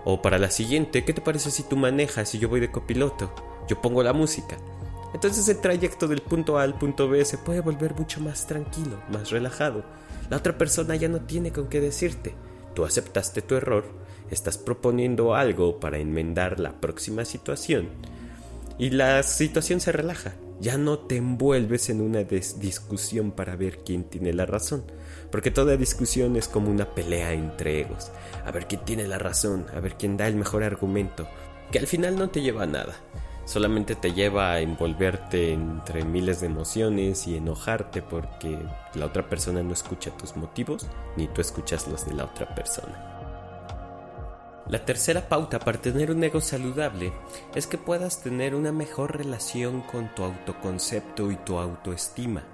O 0.05 0.23
para 0.23 0.39
la 0.39 0.51
siguiente, 0.51 1.05
¿qué 1.05 1.13
te 1.13 1.21
parece 1.21 1.51
si 1.51 1.63
tú 1.63 1.77
manejas 1.77 2.35
y 2.35 2.39
yo 2.39 2.49
voy 2.49 2.61
de 2.61 2.71
copiloto? 2.71 3.35
Yo 3.69 3.81
pongo 3.81 4.03
la 4.03 4.13
música. 4.13 4.57
Entonces 5.13 5.49
el 5.49 5.61
trayecto 5.61 6.07
del 6.07 6.23
punto 6.23 6.57
A 6.57 6.63
al 6.63 6.79
punto 6.79 7.09
B 7.09 7.25
se 7.25 7.37
puede 7.37 7.61
volver 7.61 7.95
mucho 7.95 8.21
más 8.21 8.47
tranquilo, 8.47 9.03
más 9.11 9.31
relajado. 9.31 9.85
La 10.31 10.37
otra 10.37 10.57
persona 10.57 10.95
ya 10.95 11.09
no 11.09 11.21
tiene 11.21 11.53
con 11.53 11.69
qué 11.69 11.81
decirte. 11.81 12.35
Tú 12.75 12.85
aceptaste 12.85 13.43
tu 13.43 13.57
error, 13.57 13.85
estás 14.31 14.59
proponiendo 14.59 15.35
algo 15.35 15.81
para 15.81 15.99
enmendar 15.99 16.61
la 16.61 16.81
próxima 16.81 17.25
situación. 17.25 17.89
Y 18.79 18.91
la 18.91 19.23
situación 19.23 19.81
se 19.81 19.93
relaja. 19.93 20.35
Ya 20.61 20.77
no 20.77 20.99
te 20.99 21.17
envuelves 21.17 21.89
en 21.89 22.01
una 22.01 22.23
discusión 22.23 23.31
para 23.31 23.57
ver 23.57 23.79
quién 23.79 24.05
tiene 24.05 24.33
la 24.35 24.45
razón, 24.45 24.85
porque 25.31 25.51
toda 25.51 25.77
discusión 25.79 26.37
es 26.37 26.49
como 26.49 26.71
una 26.71 26.95
pelea 26.95 27.33
entre 27.33 27.81
egos, 27.81 28.11
a 28.45 28.51
ver 28.51 28.67
quién 28.67 28.85
tiene 28.85 29.09
la 29.09 29.19
razón, 29.19 29.65
a 29.75 29.81
ver 29.81 29.95
quién 29.95 30.19
da 30.19 30.29
el 30.29 30.37
mejor 30.37 30.63
argumento, 30.63 31.27
que 31.73 31.79
al 31.79 31.87
final 31.87 32.19
no 32.19 32.29
te 32.29 32.43
lleva 32.43 32.65
a 32.65 32.67
nada, 32.67 32.95
solamente 33.47 33.95
te 33.95 34.13
lleva 34.13 34.53
a 34.53 34.61
envolverte 34.61 35.53
entre 35.53 36.05
miles 36.05 36.41
de 36.41 36.49
emociones 36.49 37.27
y 37.27 37.37
enojarte 37.37 38.03
porque 38.03 38.59
la 38.95 39.07
otra 39.07 39.31
persona 39.31 39.63
no 39.63 39.73
escucha 39.73 40.11
tus 40.11 40.37
motivos, 40.37 40.87
ni 41.17 41.27
tú 41.27 41.41
escuchas 41.41 41.89
los 41.89 42.05
de 42.05 42.15
la 42.15 42.25
otra 42.25 42.55
persona. 42.55 43.20
La 44.69 44.85
tercera 44.85 45.29
pauta 45.29 45.59
para 45.59 45.81
tener 45.81 46.11
un 46.11 46.23
ego 46.23 46.41
saludable 46.41 47.13
es 47.55 47.67
que 47.67 47.79
puedas 47.79 48.23
tener 48.23 48.55
una 48.55 48.73
mejor 48.73 49.17
relación 49.17 49.81
con 49.83 50.15
tu 50.15 50.23
autoconcepto 50.23 51.31
y 51.31 51.37
tu 51.37 51.59
autoestima. 51.59 52.45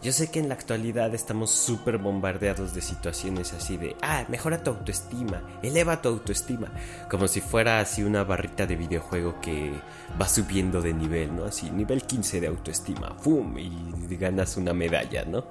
Yo 0.00 0.12
sé 0.12 0.30
que 0.30 0.38
en 0.38 0.48
la 0.48 0.54
actualidad 0.54 1.12
estamos 1.12 1.50
súper 1.50 1.98
bombardeados 1.98 2.72
de 2.72 2.80
situaciones 2.82 3.52
así 3.52 3.76
de, 3.76 3.96
ah, 4.00 4.24
mejora 4.28 4.62
tu 4.62 4.70
autoestima, 4.70 5.42
eleva 5.60 6.00
tu 6.00 6.08
autoestima, 6.08 6.68
como 7.10 7.26
si 7.26 7.40
fuera 7.40 7.80
así 7.80 8.04
una 8.04 8.22
barrita 8.22 8.64
de 8.64 8.76
videojuego 8.76 9.40
que 9.40 9.72
va 10.20 10.28
subiendo 10.28 10.80
de 10.82 10.94
nivel, 10.94 11.34
¿no? 11.34 11.46
Así, 11.46 11.72
nivel 11.72 12.02
15 12.02 12.40
de 12.40 12.46
autoestima, 12.46 13.16
¡fum! 13.18 13.58
Y 13.58 14.16
ganas 14.16 14.56
una 14.56 14.72
medalla, 14.72 15.24
¿no? 15.24 15.46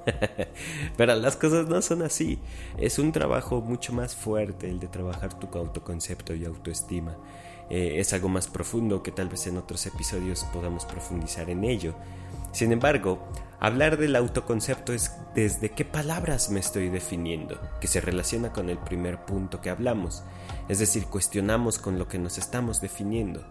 Pero 0.97 1.15
las 1.15 1.35
cosas 1.35 1.67
no 1.67 1.81
son 1.81 2.03
así, 2.03 2.39
es 2.77 2.99
un 2.99 3.11
trabajo 3.11 3.59
mucho 3.59 3.91
más 3.91 4.15
fuerte 4.15 4.69
el 4.69 4.79
de 4.79 4.87
trabajar 4.87 5.33
tu 5.37 5.47
autoconcepto 5.57 6.33
y 6.33 6.45
autoestima. 6.45 7.17
Eh, 7.69 7.99
es 7.99 8.13
algo 8.13 8.29
más 8.29 8.47
profundo 8.47 9.03
que 9.03 9.11
tal 9.11 9.27
vez 9.27 9.45
en 9.47 9.57
otros 9.57 9.85
episodios 9.87 10.45
podamos 10.53 10.85
profundizar 10.85 11.49
en 11.49 11.65
ello. 11.65 11.95
Sin 12.51 12.71
embargo, 12.71 13.27
hablar 13.59 13.97
del 13.97 14.15
autoconcepto 14.15 14.93
es 14.93 15.11
desde 15.35 15.71
qué 15.71 15.85
palabras 15.85 16.49
me 16.49 16.59
estoy 16.59 16.89
definiendo, 16.89 17.59
que 17.79 17.87
se 17.87 18.01
relaciona 18.01 18.51
con 18.51 18.69
el 18.69 18.77
primer 18.77 19.25
punto 19.25 19.61
que 19.61 19.69
hablamos, 19.69 20.23
es 20.69 20.79
decir, 20.79 21.05
cuestionamos 21.05 21.79
con 21.79 21.99
lo 21.99 22.07
que 22.07 22.19
nos 22.19 22.37
estamos 22.37 22.81
definiendo. 22.81 23.45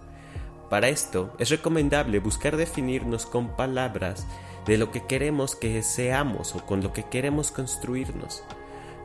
Para 0.71 0.89
esto 0.89 1.33
es 1.39 1.51
recomendable 1.51 2.19
buscar 2.19 2.57
definirnos 2.57 3.25
con 3.25 3.55
palabras 3.55 4.27
de 4.67 4.79
lo 4.79 4.91
que 4.91 5.07
queremos 5.07 5.55
que 5.55 5.83
seamos 5.83 6.57
o 6.57 6.67
con 6.67 6.83
lo 6.83 6.93
que 6.93 7.05
queremos 7.05 7.53
construirnos, 7.53 8.43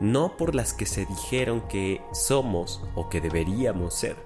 no 0.00 0.36
por 0.36 0.56
las 0.56 0.72
que 0.72 0.86
se 0.86 1.06
dijeron 1.06 1.60
que 1.68 2.00
somos 2.12 2.82
o 2.96 3.08
que 3.08 3.20
deberíamos 3.20 3.94
ser. 3.94 4.16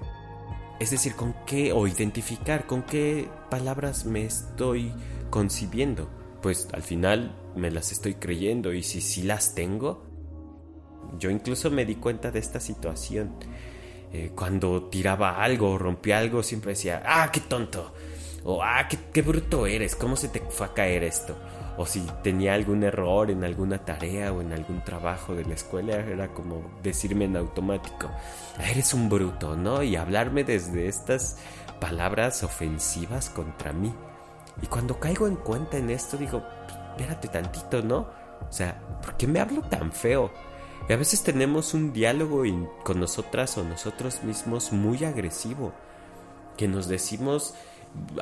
Es 0.79 0.91
decir, 0.91 1.15
con 1.15 1.35
qué 1.47 1.73
o 1.73 1.87
identificar 1.87 2.67
con 2.67 2.83
qué 2.83 3.29
palabras 3.51 4.07
me 4.07 4.25
estoy 4.25 4.95
concibiendo, 5.31 6.09
pues 6.43 6.69
al 6.73 6.83
final 6.83 7.37
me 7.55 7.71
las 7.71 7.93
estoy 7.93 8.15
creyendo 8.15 8.73
y 8.73 8.83
si 8.83 9.01
sí 9.01 9.23
las 9.23 9.55
tengo, 9.55 10.05
yo 11.19 11.31
incluso 11.31 11.71
me 11.71 11.85
di 11.85 11.97
cuenta 11.97 12.31
de 12.31 12.39
esta 12.39 12.61
situación. 12.61 13.35
Eh, 14.13 14.33
cuando 14.35 14.85
tiraba 14.85 15.43
algo 15.43 15.71
o 15.71 15.79
rompía 15.79 16.19
algo, 16.19 16.43
siempre 16.43 16.73
decía, 16.73 17.03
ah, 17.05 17.31
qué 17.33 17.41
tonto, 17.41 17.93
o 18.45 18.63
ah, 18.63 18.87
qué, 18.89 18.99
qué 19.13 19.23
bruto 19.23 19.67
eres, 19.67 19.97
¿cómo 19.97 20.17
se 20.17 20.29
te 20.29 20.41
fue 20.41 20.67
a 20.67 20.75
caer 20.75 21.05
esto? 21.05 21.37
o 21.77 21.87
si 21.87 22.01
tenía 22.23 22.55
algún 22.55 22.83
error 22.83 23.31
en 23.31 23.45
alguna 23.45 23.79
tarea 23.79 24.33
o 24.33 24.41
en 24.41 24.53
algún 24.53 24.83
trabajo 24.83 25.35
de 25.35 25.45
la 25.45 25.55
escuela, 25.55 25.97
era 25.97 26.29
como 26.33 26.63
decirme 26.83 27.27
en 27.27 27.37
automático, 27.37 28.11
eres 28.71 28.95
un 28.95 29.09
bruto, 29.09 29.57
¿no? 29.57 29.83
Y 29.83 29.97
hablarme 29.97 30.45
desde 30.45 30.89
estas 30.89 31.39
palabras 31.81 32.43
ofensivas 32.43 33.31
contra 33.31 33.73
mí. 33.73 33.93
Y 34.63 34.67
cuando 34.67 34.99
caigo 34.99 35.27
en 35.27 35.37
cuenta 35.37 35.77
en 35.77 35.91
esto, 35.91 36.17
digo, 36.17 36.43
espérate 36.91 37.29
tantito, 37.29 37.83
¿no? 37.83 38.09
O 38.49 38.53
sea, 38.53 38.81
¿por 39.03 39.17
qué 39.17 39.27
me 39.27 39.41
hablo 39.41 39.63
tan 39.63 39.93
feo? 39.93 40.31
Y 40.89 40.93
a 40.93 40.97
veces 40.97 41.23
tenemos 41.23 41.75
un 41.75 41.93
diálogo 41.93 42.43
con 42.85 43.01
nosotras 43.01 43.59
o 43.59 43.65
nosotros 43.65 44.23
mismos 44.23 44.73
muy 44.73 45.05
agresivo, 45.05 45.73
que 46.57 46.69
nos 46.69 46.89
decimos 46.89 47.55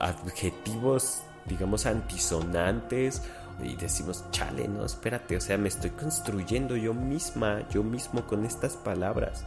adjetivos, 0.00 1.22
digamos, 1.46 1.86
antisonantes 1.86 3.22
y 3.62 3.76
decimos, 3.76 4.24
chale, 4.30 4.66
no, 4.66 4.84
espérate, 4.84 5.36
o 5.36 5.40
sea, 5.40 5.58
me 5.58 5.68
estoy 5.68 5.90
construyendo 5.90 6.76
yo 6.76 6.94
misma, 6.94 7.68
yo 7.68 7.82
mismo 7.82 8.26
con 8.26 8.44
estas 8.44 8.76
palabras. 8.76 9.44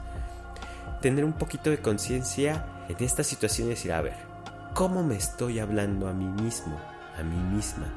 Tener 1.02 1.26
un 1.26 1.34
poquito 1.34 1.70
de 1.70 1.80
conciencia 1.80 2.66
en 2.88 3.04
esta 3.04 3.24
situación 3.24 3.68
y 3.68 3.72
decir, 3.72 3.92
a 3.92 4.02
ver, 4.02 4.27
cómo 4.78 5.02
me 5.02 5.16
estoy 5.16 5.58
hablando 5.58 6.08
a 6.08 6.14
mí 6.14 6.28
mismo, 6.44 6.80
a 7.18 7.24
mí 7.24 7.36
misma. 7.36 7.92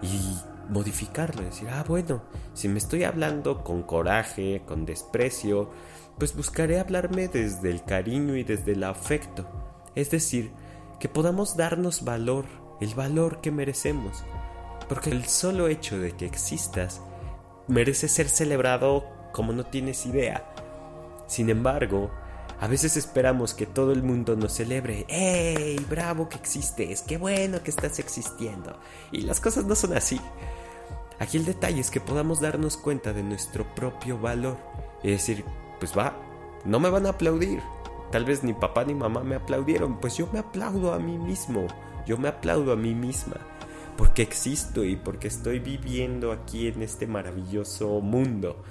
Y 0.00 0.38
modificarlo, 0.70 1.42
decir, 1.42 1.68
ah, 1.68 1.84
bueno, 1.86 2.22
si 2.54 2.66
me 2.66 2.78
estoy 2.78 3.04
hablando 3.04 3.62
con 3.62 3.82
coraje, 3.82 4.62
con 4.64 4.86
desprecio, 4.86 5.70
pues 6.16 6.34
buscaré 6.34 6.80
hablarme 6.80 7.28
desde 7.28 7.68
el 7.68 7.84
cariño 7.84 8.36
y 8.36 8.42
desde 8.42 8.72
el 8.72 8.84
afecto. 8.84 9.46
Es 9.94 10.10
decir, 10.10 10.52
que 10.98 11.10
podamos 11.10 11.58
darnos 11.58 12.04
valor, 12.04 12.46
el 12.80 12.94
valor 12.94 13.42
que 13.42 13.50
merecemos. 13.50 14.24
Porque 14.88 15.10
el 15.10 15.26
solo 15.26 15.68
hecho 15.68 15.98
de 15.98 16.12
que 16.12 16.24
existas 16.24 17.02
merece 17.68 18.08
ser 18.08 18.30
celebrado 18.30 19.04
como 19.34 19.52
no 19.52 19.66
tienes 19.66 20.06
idea. 20.06 20.54
Sin 21.26 21.50
embargo, 21.50 22.10
a 22.62 22.68
veces 22.68 22.96
esperamos 22.96 23.54
que 23.54 23.66
todo 23.66 23.90
el 23.90 24.04
mundo 24.04 24.36
nos 24.36 24.52
celebre. 24.52 25.04
¡Ey! 25.08 25.84
¡Bravo 25.90 26.28
que 26.28 26.36
existes! 26.36 27.02
¡Qué 27.02 27.18
bueno 27.18 27.60
que 27.60 27.72
estás 27.72 27.98
existiendo! 27.98 28.78
Y 29.10 29.22
las 29.22 29.40
cosas 29.40 29.64
no 29.64 29.74
son 29.74 29.96
así. 29.96 30.20
Aquí 31.18 31.38
el 31.38 31.44
detalle 31.44 31.80
es 31.80 31.90
que 31.90 31.98
podamos 31.98 32.40
darnos 32.40 32.76
cuenta 32.76 33.12
de 33.12 33.24
nuestro 33.24 33.66
propio 33.74 34.16
valor. 34.16 34.58
Y 35.02 35.10
decir, 35.10 35.44
pues 35.80 35.92
va, 35.98 36.16
no 36.64 36.78
me 36.78 36.88
van 36.88 37.06
a 37.06 37.08
aplaudir. 37.08 37.60
Tal 38.12 38.24
vez 38.24 38.44
ni 38.44 38.52
papá 38.52 38.84
ni 38.84 38.94
mamá 38.94 39.24
me 39.24 39.34
aplaudieron. 39.34 39.98
Pues 39.98 40.16
yo 40.16 40.28
me 40.32 40.38
aplaudo 40.38 40.92
a 40.92 41.00
mí 41.00 41.18
mismo. 41.18 41.66
Yo 42.06 42.16
me 42.16 42.28
aplaudo 42.28 42.74
a 42.74 42.76
mí 42.76 42.94
misma. 42.94 43.38
Porque 43.96 44.22
existo 44.22 44.84
y 44.84 44.94
porque 44.94 45.26
estoy 45.26 45.58
viviendo 45.58 46.30
aquí 46.30 46.68
en 46.68 46.82
este 46.82 47.08
maravilloso 47.08 48.00
mundo 48.00 48.62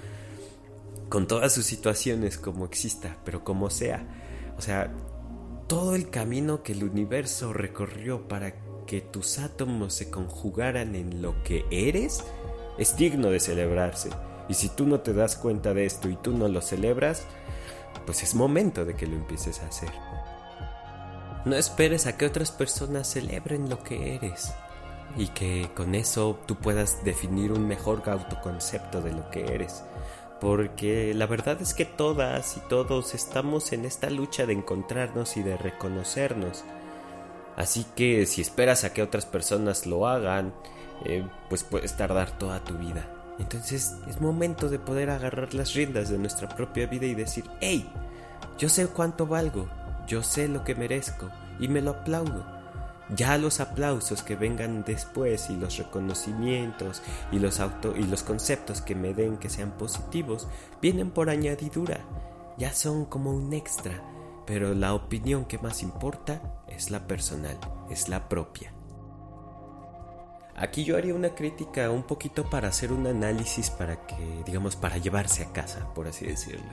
con 1.12 1.26
todas 1.26 1.52
sus 1.52 1.66
situaciones 1.66 2.38
como 2.38 2.64
exista, 2.64 3.18
pero 3.22 3.44
como 3.44 3.68
sea. 3.68 4.02
O 4.56 4.62
sea, 4.62 4.90
todo 5.66 5.94
el 5.94 6.08
camino 6.08 6.62
que 6.62 6.72
el 6.72 6.84
universo 6.84 7.52
recorrió 7.52 8.26
para 8.28 8.54
que 8.86 9.02
tus 9.02 9.38
átomos 9.38 9.92
se 9.92 10.08
conjugaran 10.08 10.94
en 10.94 11.20
lo 11.20 11.42
que 11.42 11.66
eres 11.70 12.24
es 12.78 12.96
digno 12.96 13.28
de 13.28 13.40
celebrarse. 13.40 14.08
Y 14.48 14.54
si 14.54 14.70
tú 14.70 14.86
no 14.86 15.00
te 15.00 15.12
das 15.12 15.36
cuenta 15.36 15.74
de 15.74 15.84
esto 15.84 16.08
y 16.08 16.16
tú 16.16 16.32
no 16.32 16.48
lo 16.48 16.62
celebras, 16.62 17.26
pues 18.06 18.22
es 18.22 18.34
momento 18.34 18.86
de 18.86 18.94
que 18.94 19.06
lo 19.06 19.16
empieces 19.16 19.60
a 19.60 19.66
hacer. 19.66 19.90
No 21.44 21.54
esperes 21.56 22.06
a 22.06 22.16
que 22.16 22.24
otras 22.24 22.52
personas 22.52 23.06
celebren 23.06 23.68
lo 23.68 23.82
que 23.82 24.14
eres 24.14 24.54
y 25.18 25.26
que 25.28 25.68
con 25.76 25.94
eso 25.94 26.40
tú 26.46 26.56
puedas 26.56 27.04
definir 27.04 27.52
un 27.52 27.68
mejor 27.68 28.02
autoconcepto 28.08 29.02
de 29.02 29.12
lo 29.12 29.28
que 29.28 29.44
eres 29.54 29.82
porque 30.42 31.14
la 31.14 31.26
verdad 31.26 31.62
es 31.62 31.72
que 31.72 31.84
todas 31.84 32.56
y 32.56 32.60
todos 32.68 33.14
estamos 33.14 33.72
en 33.72 33.84
esta 33.84 34.10
lucha 34.10 34.44
de 34.44 34.52
encontrarnos 34.52 35.36
y 35.36 35.42
de 35.44 35.56
reconocernos. 35.56 36.64
Así 37.54 37.86
que 37.94 38.26
si 38.26 38.40
esperas 38.40 38.82
a 38.82 38.92
que 38.92 39.04
otras 39.04 39.24
personas 39.24 39.86
lo 39.86 40.08
hagan, 40.08 40.52
eh, 41.04 41.24
pues 41.48 41.62
puedes 41.62 41.96
tardar 41.96 42.36
toda 42.38 42.58
tu 42.64 42.74
vida. 42.74 43.08
Entonces 43.38 43.94
es 44.08 44.20
momento 44.20 44.68
de 44.68 44.80
poder 44.80 45.10
agarrar 45.10 45.54
las 45.54 45.74
riendas 45.74 46.08
de 46.08 46.18
nuestra 46.18 46.48
propia 46.48 46.88
vida 46.88 47.06
y 47.06 47.14
decir, 47.14 47.44
hey, 47.60 47.88
yo 48.58 48.68
sé 48.68 48.88
cuánto 48.88 49.28
valgo, 49.28 49.68
yo 50.08 50.24
sé 50.24 50.48
lo 50.48 50.64
que 50.64 50.74
merezco 50.74 51.30
y 51.60 51.68
me 51.68 51.82
lo 51.82 51.92
aplaudo. 51.92 52.61
Ya 53.14 53.36
los 53.36 53.60
aplausos 53.60 54.22
que 54.22 54.36
vengan 54.36 54.84
después 54.84 55.50
y 55.50 55.56
los 55.56 55.76
reconocimientos 55.76 57.02
y 57.30 57.38
los 57.38 57.60
auto 57.60 57.94
y 57.96 58.04
los 58.04 58.22
conceptos 58.22 58.80
que 58.80 58.94
me 58.94 59.12
den 59.12 59.36
que 59.36 59.50
sean 59.50 59.72
positivos 59.72 60.48
vienen 60.80 61.10
por 61.10 61.28
añadidura. 61.28 62.00
Ya 62.58 62.72
son 62.72 63.04
como 63.04 63.32
un 63.32 63.52
extra, 63.52 64.02
pero 64.46 64.74
la 64.74 64.94
opinión 64.94 65.44
que 65.44 65.58
más 65.58 65.82
importa 65.82 66.62
es 66.68 66.90
la 66.90 67.06
personal, 67.06 67.58
es 67.90 68.08
la 68.08 68.28
propia. 68.28 68.72
Aquí 70.62 70.84
yo 70.84 70.96
haría 70.96 71.12
una 71.12 71.34
crítica 71.34 71.90
un 71.90 72.04
poquito 72.04 72.48
para 72.48 72.68
hacer 72.68 72.92
un 72.92 73.08
análisis 73.08 73.68
para 73.68 74.06
que, 74.06 74.44
digamos, 74.46 74.76
para 74.76 74.96
llevarse 74.96 75.42
a 75.42 75.52
casa, 75.52 75.92
por 75.92 76.06
así 76.06 76.24
decirlo. 76.24 76.70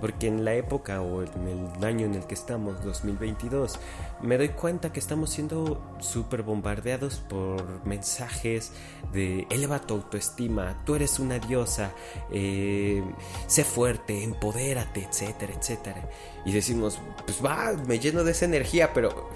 Porque 0.00 0.26
en 0.26 0.44
la 0.44 0.54
época 0.54 1.00
o 1.00 1.22
en 1.22 1.46
el 1.46 1.84
año 1.84 2.06
en 2.06 2.16
el 2.16 2.26
que 2.26 2.34
estamos, 2.34 2.84
2022, 2.84 3.78
me 4.20 4.36
doy 4.36 4.48
cuenta 4.48 4.92
que 4.92 4.98
estamos 4.98 5.30
siendo 5.30 5.80
súper 6.00 6.42
bombardeados 6.42 7.18
por 7.28 7.86
mensajes 7.86 8.72
de 9.12 9.46
eleva 9.48 9.78
tu 9.78 9.94
autoestima, 9.94 10.82
tú 10.84 10.96
eres 10.96 11.20
una 11.20 11.38
diosa, 11.38 11.92
eh, 12.32 13.00
sé 13.46 13.62
fuerte, 13.62 14.24
empodérate, 14.24 15.04
etcétera, 15.04 15.54
etcétera. 15.56 16.10
Y 16.44 16.50
decimos, 16.50 16.98
pues 17.26 17.38
va, 17.44 17.74
me 17.86 18.00
lleno 18.00 18.24
de 18.24 18.32
esa 18.32 18.46
energía, 18.46 18.92
pero 18.92 19.30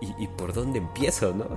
¿Y, 0.00 0.28
por 0.28 0.52
dónde 0.52 0.78
empiezo, 0.78 1.34
no? 1.34 1.56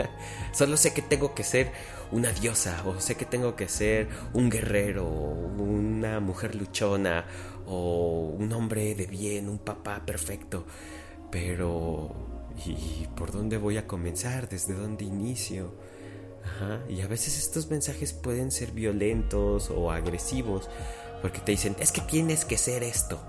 Solo 0.52 0.78
sé 0.78 0.94
que 0.94 1.02
tengo 1.02 1.34
que 1.34 1.44
ser 1.44 1.72
una 2.10 2.32
diosa, 2.32 2.82
o 2.86 2.98
sé 3.00 3.16
que 3.16 3.26
tengo 3.26 3.54
que 3.54 3.68
ser 3.68 4.08
un 4.32 4.48
guerrero, 4.48 5.06
una 5.06 6.18
mujer 6.20 6.54
luchona, 6.54 7.26
o 7.66 8.34
un 8.38 8.50
hombre 8.52 8.94
de 8.94 9.06
bien, 9.06 9.48
un 9.48 9.58
papá 9.58 10.06
perfecto. 10.06 10.64
Pero, 11.30 12.14
¿y 12.64 13.06
por 13.14 13.30
dónde 13.30 13.58
voy 13.58 13.76
a 13.76 13.86
comenzar? 13.86 14.48
¿Desde 14.48 14.72
dónde 14.72 15.04
inicio? 15.04 15.74
Ajá. 16.44 16.80
Y 16.88 17.02
a 17.02 17.06
veces 17.06 17.38
estos 17.38 17.70
mensajes 17.70 18.14
pueden 18.14 18.50
ser 18.50 18.72
violentos 18.72 19.70
o 19.70 19.90
agresivos, 19.90 20.70
porque 21.20 21.40
te 21.40 21.52
dicen, 21.52 21.76
es 21.78 21.92
que 21.92 22.00
tienes 22.00 22.46
que 22.46 22.56
ser 22.56 22.82
esto 22.82 23.20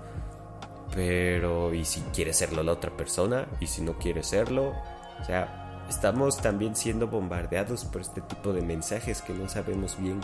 pero, 0.94 1.74
¿y 1.74 1.84
si 1.84 2.00
quiere 2.14 2.32
serlo 2.32 2.62
la 2.62 2.72
otra 2.72 2.96
persona? 2.96 3.46
¿Y 3.60 3.66
si 3.66 3.82
no 3.82 3.98
quiere 3.98 4.22
serlo? 4.22 4.72
O 5.20 5.24
sea, 5.24 5.84
estamos 5.88 6.38
también 6.38 6.76
siendo 6.76 7.08
bombardeados 7.08 7.84
por 7.84 8.00
este 8.00 8.20
tipo 8.20 8.52
de 8.52 8.62
mensajes 8.62 9.20
que 9.20 9.32
no 9.32 9.48
sabemos 9.48 9.98
bien 9.98 10.20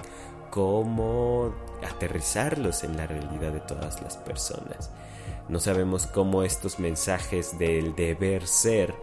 cómo 0.50 1.52
aterrizarlos 1.82 2.84
en 2.84 2.96
la 2.96 3.06
realidad 3.06 3.52
de 3.52 3.60
todas 3.60 4.00
las 4.00 4.16
personas. 4.16 4.90
No 5.48 5.58
sabemos 5.58 6.06
cómo 6.06 6.44
estos 6.44 6.78
mensajes 6.78 7.58
del 7.58 7.96
deber 7.96 8.46
ser 8.46 8.94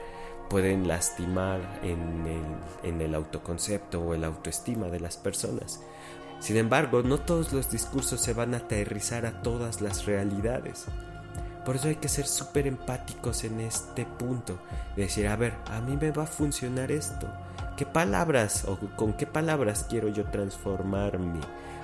pueden 0.49 0.87
lastimar 0.87 1.59
en 1.83 2.25
el, 2.25 2.89
en 2.89 3.01
el 3.01 3.13
autoconcepto 3.13 4.01
o 4.01 4.13
el 4.13 4.23
autoestima 4.23 4.87
de 4.87 5.01
las 5.01 5.17
personas. 5.17 5.81
Sin 6.39 6.55
embargo, 6.55 7.03
no 7.03 7.17
todos 7.17 7.51
los 7.51 7.69
discursos 7.69 8.21
se 8.21 8.33
van 8.33 8.53
a 8.53 8.57
aterrizar 8.57 9.25
a 9.25 9.41
todas 9.41 9.81
las 9.81 10.05
realidades. 10.05 10.85
Por 11.67 11.75
eso 11.75 11.89
hay 11.89 11.97
que 11.97 12.07
ser 12.07 12.25
súper 12.25 12.65
empáticos 12.65 13.43
en 13.43 13.59
este 13.59 14.05
punto. 14.05 14.57
De 14.95 15.01
decir, 15.01 15.27
a 15.27 15.35
ver, 15.35 15.53
a 15.65 15.81
mí 15.81 15.97
me 15.97 16.11
va 16.11 16.23
a 16.23 16.25
funcionar 16.25 16.93
esto. 16.93 17.27
¿Qué 17.75 17.85
palabras 17.85 18.63
o 18.63 18.77
con 18.95 19.11
qué 19.17 19.27
palabras 19.27 19.85
quiero 19.89 20.07
yo 20.07 20.23
transformarme? 20.31 21.41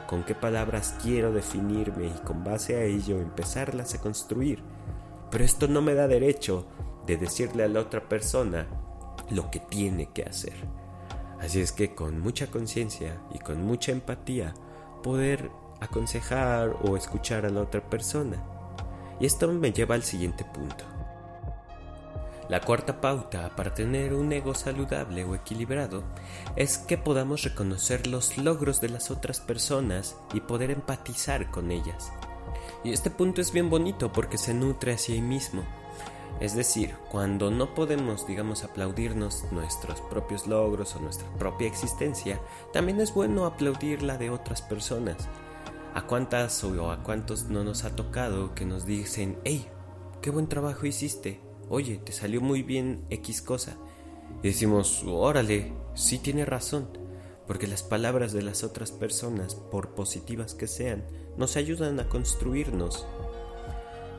¿Con 0.07 0.23
qué 0.23 0.35
palabras 0.35 0.95
quiero 1.03 1.33
definirme? 1.33 2.05
Y 2.05 2.19
con 2.23 2.45
base 2.45 2.77
a 2.77 2.83
ello 2.83 3.19
empezarlas 3.19 3.93
a 3.93 3.99
construir. 3.99 4.63
Pero 5.29 5.43
esto 5.43 5.67
no 5.67 5.81
me 5.81 5.95
da 5.95 6.07
derecho 6.07 6.65
de 7.05 7.17
decirle 7.17 7.65
a 7.65 7.67
la 7.67 7.81
otra 7.81 8.07
persona 8.07 8.65
lo 9.31 9.51
que 9.51 9.59
tiene 9.59 10.11
que 10.13 10.23
hacer. 10.23 10.55
Así 11.41 11.59
es 11.59 11.73
que 11.73 11.93
con 11.93 12.21
mucha 12.21 12.47
conciencia 12.47 13.21
y 13.33 13.39
con 13.39 13.61
mucha 13.65 13.91
empatía 13.91 14.53
poder 15.03 15.51
aconsejar 15.81 16.73
o 16.83 16.95
escuchar 16.95 17.45
a 17.45 17.49
la 17.49 17.59
otra 17.59 17.81
persona 17.89 18.52
y 19.19 19.25
esto 19.25 19.47
me 19.51 19.71
lleva 19.71 19.95
al 19.95 20.03
siguiente 20.03 20.43
punto. 20.45 20.85
La 22.49 22.59
cuarta 22.59 22.99
pauta 22.99 23.55
para 23.55 23.73
tener 23.73 24.13
un 24.13 24.31
ego 24.33 24.53
saludable 24.53 25.23
o 25.23 25.33
equilibrado 25.33 26.03
es 26.55 26.77
que 26.77 26.97
podamos 26.97 27.43
reconocer 27.43 28.05
los 28.05 28.37
logros 28.37 28.81
de 28.81 28.89
las 28.89 29.11
otras 29.11 29.39
personas 29.39 30.17
y 30.33 30.41
poder 30.41 30.69
empatizar 30.69 31.49
con 31.51 31.71
ellas. 31.71 32.11
Y 32.83 32.91
este 32.91 33.09
punto 33.09 33.39
es 33.39 33.53
bien 33.53 33.69
bonito 33.69 34.11
porque 34.11 34.37
se 34.37 34.53
nutre 34.53 34.93
hacia 34.93 35.15
sí 35.15 35.21
mismo. 35.21 35.63
Es 36.41 36.55
decir, 36.55 36.95
cuando 37.09 37.49
no 37.49 37.73
podemos, 37.73 38.27
digamos, 38.27 38.63
aplaudirnos 38.63 39.45
nuestros 39.51 40.01
propios 40.01 40.45
logros 40.45 40.95
o 40.95 40.99
nuestra 40.99 41.27
propia 41.37 41.67
existencia, 41.67 42.41
también 42.73 42.99
es 42.99 43.13
bueno 43.13 43.45
aplaudir 43.45 44.03
la 44.03 44.17
de 44.17 44.29
otras 44.29 44.61
personas 44.61 45.29
¿A 45.95 46.07
cuántas 46.07 46.63
o 46.63 46.91
a 46.91 47.03
cuántos 47.03 47.49
no 47.49 47.63
nos 47.63 47.83
ha 47.83 47.95
tocado 47.95 48.55
que 48.55 48.65
nos 48.65 48.87
dicen, 48.87 49.37
hey, 49.43 49.67
qué 50.23 50.31
buen 50.31 50.47
trabajo 50.47 50.87
hiciste? 50.87 51.39
Oye, 51.69 51.97
te 51.97 52.11
salió 52.11 52.41
muy 52.41 52.63
bien 52.63 53.05
X 53.11 53.43
cosa. 53.43 53.77
Y 54.41 54.47
decimos, 54.47 55.03
órale, 55.05 55.71
sí 55.93 56.17
tiene 56.17 56.45
razón, 56.45 56.89
porque 57.45 57.67
las 57.67 57.83
palabras 57.83 58.33
de 58.33 58.41
las 58.41 58.63
otras 58.63 58.91
personas, 58.91 59.53
por 59.53 59.89
positivas 59.89 60.55
que 60.55 60.65
sean, 60.65 61.05
nos 61.37 61.57
ayudan 61.57 61.99
a 61.99 62.09
construirnos. 62.09 63.05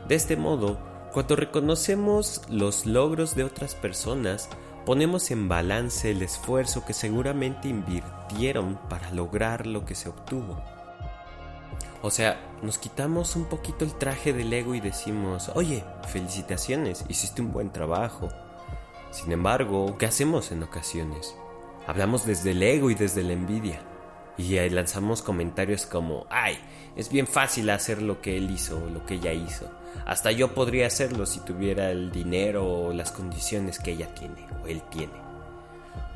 De 0.06 0.14
este 0.14 0.37
modo, 0.37 0.78
cuando 1.12 1.34
reconocemos 1.34 2.42
los 2.48 2.87
logros 2.87 3.34
de 3.34 3.42
otras 3.42 3.74
personas, 3.74 4.48
ponemos 4.87 5.32
en 5.32 5.48
balance 5.48 6.12
el 6.12 6.22
esfuerzo 6.22 6.84
que 6.84 6.92
seguramente 6.92 7.66
invirtieron 7.66 8.78
para 8.88 9.10
lograr 9.10 9.66
lo 9.66 9.84
que 9.84 9.96
se 9.96 10.08
obtuvo. 10.08 10.73
O 12.06 12.10
sea, 12.10 12.38
nos 12.60 12.76
quitamos 12.76 13.34
un 13.34 13.46
poquito 13.46 13.82
el 13.82 13.94
traje 13.94 14.34
del 14.34 14.52
ego 14.52 14.74
y 14.74 14.80
decimos, 14.80 15.50
oye, 15.54 15.82
felicitaciones, 16.06 17.02
hiciste 17.08 17.40
un 17.40 17.50
buen 17.50 17.72
trabajo. 17.72 18.28
Sin 19.10 19.32
embargo, 19.32 19.96
¿qué 19.96 20.04
hacemos 20.04 20.52
en 20.52 20.62
ocasiones? 20.62 21.34
Hablamos 21.86 22.26
desde 22.26 22.50
el 22.50 22.62
ego 22.62 22.90
y 22.90 22.94
desde 22.94 23.22
la 23.22 23.32
envidia. 23.32 23.80
Y 24.36 24.68
lanzamos 24.68 25.22
comentarios 25.22 25.86
como, 25.86 26.26
ay, 26.28 26.58
es 26.94 27.08
bien 27.08 27.26
fácil 27.26 27.70
hacer 27.70 28.02
lo 28.02 28.20
que 28.20 28.36
él 28.36 28.50
hizo 28.50 28.84
o 28.84 28.90
lo 28.90 29.06
que 29.06 29.14
ella 29.14 29.32
hizo. 29.32 29.70
Hasta 30.04 30.30
yo 30.30 30.52
podría 30.52 30.88
hacerlo 30.88 31.24
si 31.24 31.40
tuviera 31.40 31.90
el 31.90 32.12
dinero 32.12 32.70
o 32.70 32.92
las 32.92 33.12
condiciones 33.12 33.78
que 33.78 33.92
ella 33.92 34.14
tiene 34.14 34.46
o 34.62 34.66
él 34.66 34.82
tiene. 34.90 35.14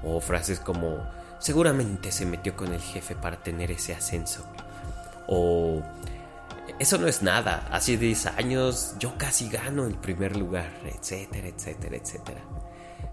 O 0.05 0.21
frases 0.21 0.61
como, 0.61 0.99
seguramente 1.39 2.13
se 2.13 2.27
metió 2.27 2.55
con 2.57 2.75
el 2.75 2.83
jefe 2.83 3.15
para 3.15 3.43
tener 3.43 3.71
ese 3.71 3.95
ascenso 3.95 4.45
o 5.29 5.83
eso 6.79 6.99
no 6.99 7.07
es 7.07 7.23
nada, 7.23 7.69
hace 7.71 7.97
10 7.97 8.27
años 8.27 8.95
yo 8.99 9.17
casi 9.19 9.49
gano 9.49 9.87
el 9.87 9.95
primer 9.95 10.37
lugar, 10.37 10.71
etcétera, 10.85 11.49
etcétera, 11.49 11.97
etcétera. 11.97 12.41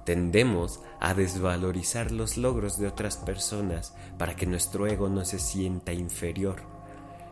Tendemos 0.03 0.81
a 0.99 1.15
desvalorizar 1.15 2.11
los 2.11 2.37
logros 2.37 2.77
de 2.77 2.87
otras 2.87 3.17
personas 3.17 3.95
para 4.19 4.35
que 4.35 4.45
nuestro 4.45 4.85
ego 4.85 5.09
no 5.09 5.25
se 5.25 5.39
sienta 5.39 5.93
inferior. 5.93 6.61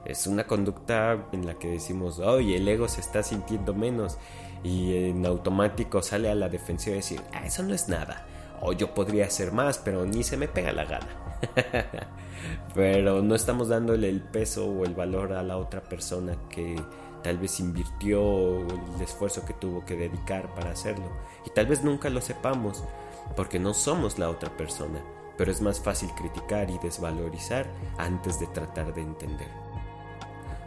Es 0.05 0.25
una 0.25 0.45
conducta 0.45 1.27
en 1.31 1.45
la 1.45 1.53
que 1.59 1.69
decimos, 1.69 2.19
oye, 2.19 2.57
el 2.57 2.67
ego 2.67 2.87
se 2.89 3.01
está 3.01 3.21
sintiendo 3.21 3.75
menos 3.75 4.17
y 4.63 4.95
en 4.95 5.25
automático 5.25 6.01
sale 6.01 6.29
a 6.29 6.35
la 6.35 6.49
defensiva 6.49 6.95
y 6.95 6.99
decir, 6.99 7.21
ah, 7.31 7.45
eso 7.45 7.61
no 7.63 7.75
es 7.75 7.87
nada. 7.89 8.25
O 8.59 8.73
yo 8.73 8.93
podría 8.93 9.27
hacer 9.27 9.51
más, 9.51 9.77
pero 9.77 10.05
ni 10.05 10.23
se 10.23 10.35
me 10.35 10.47
pega 10.47 10.73
la 10.73 10.85
gana. 10.85 11.22
pero 12.75 13.21
no 13.21 13.35
estamos 13.35 13.67
dándole 13.67 14.09
el 14.09 14.21
peso 14.21 14.65
o 14.67 14.85
el 14.85 14.93
valor 14.93 15.33
a 15.33 15.43
la 15.43 15.57
otra 15.57 15.81
persona 15.81 16.35
que 16.49 16.75
tal 17.23 17.37
vez 17.37 17.59
invirtió 17.59 18.59
el 18.59 19.01
esfuerzo 19.01 19.45
que 19.45 19.53
tuvo 19.53 19.85
que 19.85 19.95
dedicar 19.95 20.53
para 20.53 20.71
hacerlo. 20.71 21.05
Y 21.45 21.49
tal 21.51 21.67
vez 21.67 21.83
nunca 21.83 22.09
lo 22.09 22.21
sepamos 22.21 22.83
porque 23.35 23.59
no 23.59 23.73
somos 23.73 24.19
la 24.19 24.29
otra 24.29 24.55
persona, 24.55 24.99
pero 25.37 25.51
es 25.51 25.61
más 25.61 25.79
fácil 25.79 26.09
criticar 26.15 26.69
y 26.69 26.77
desvalorizar 26.79 27.65
antes 27.97 28.39
de 28.39 28.47
tratar 28.47 28.93
de 28.93 29.01
entender. 29.01 29.47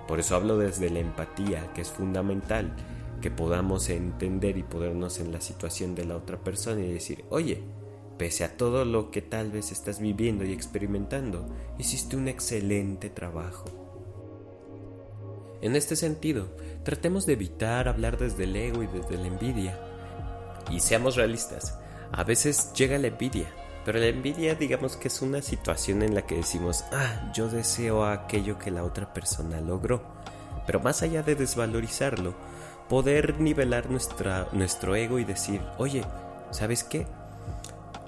Por 0.08 0.20
eso 0.20 0.36
hablo 0.36 0.56
desde 0.56 0.88
la 0.90 1.00
empatía, 1.00 1.72
que 1.74 1.82
es 1.82 1.90
fundamental, 1.90 2.74
que 3.20 3.30
podamos 3.30 3.88
entender 3.88 4.56
y 4.56 4.62
podernos 4.62 5.18
en 5.18 5.32
la 5.32 5.40
situación 5.40 5.94
de 5.94 6.04
la 6.04 6.16
otra 6.16 6.38
persona 6.38 6.80
y 6.80 6.92
decir, 6.92 7.24
oye, 7.30 7.62
Pese 8.18 8.44
a 8.44 8.56
todo 8.56 8.84
lo 8.84 9.10
que 9.10 9.20
tal 9.20 9.50
vez 9.50 9.72
estás 9.72 10.00
viviendo 10.00 10.44
y 10.44 10.52
experimentando, 10.52 11.46
hiciste 11.78 12.16
un 12.16 12.28
excelente 12.28 13.10
trabajo. 13.10 13.66
En 15.60 15.76
este 15.76 15.96
sentido, 15.96 16.48
tratemos 16.82 17.26
de 17.26 17.34
evitar 17.34 17.88
hablar 17.88 18.18
desde 18.18 18.44
el 18.44 18.56
ego 18.56 18.82
y 18.82 18.86
desde 18.86 19.18
la 19.18 19.26
envidia. 19.26 19.78
Y 20.70 20.80
seamos 20.80 21.16
realistas, 21.16 21.78
a 22.12 22.24
veces 22.24 22.72
llega 22.72 22.98
la 22.98 23.08
envidia, 23.08 23.46
pero 23.84 23.98
la 23.98 24.06
envidia 24.06 24.54
digamos 24.54 24.96
que 24.96 25.08
es 25.08 25.20
una 25.20 25.42
situación 25.42 26.02
en 26.02 26.14
la 26.14 26.22
que 26.22 26.36
decimos, 26.36 26.84
ah, 26.92 27.30
yo 27.34 27.48
deseo 27.48 28.06
aquello 28.06 28.58
que 28.58 28.70
la 28.70 28.84
otra 28.84 29.12
persona 29.12 29.60
logró. 29.60 30.02
Pero 30.66 30.80
más 30.80 31.02
allá 31.02 31.22
de 31.22 31.34
desvalorizarlo, 31.34 32.34
poder 32.88 33.40
nivelar 33.40 33.88
nuestro 33.90 34.96
ego 34.96 35.18
y 35.18 35.24
decir, 35.24 35.60
oye, 35.78 36.02
¿sabes 36.50 36.82
qué? 36.82 37.06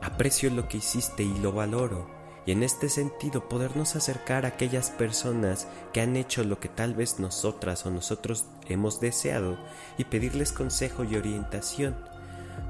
Aprecio 0.03 0.51
lo 0.51 0.69
que 0.69 0.79
hiciste 0.79 1.23
y 1.23 1.39
lo 1.39 1.53
valoro. 1.53 2.09
Y 2.47 2.53
en 2.53 2.63
este 2.63 2.89
sentido 2.89 3.49
podernos 3.49 3.95
acercar 3.95 4.47
a 4.47 4.49
aquellas 4.49 4.91
personas 4.91 5.69
que 5.93 6.01
han 6.01 6.17
hecho 6.17 6.45
lo 6.45 6.59
que 6.59 6.69
tal 6.69 6.95
vez 6.95 7.19
nosotras 7.19 7.85
o 7.85 7.91
nosotros 7.91 8.47
hemos 8.69 9.01
deseado 9.01 9.59
y 9.99 10.05
pedirles 10.05 10.53
consejo 10.53 11.05
y 11.05 11.17
orientación, 11.17 11.95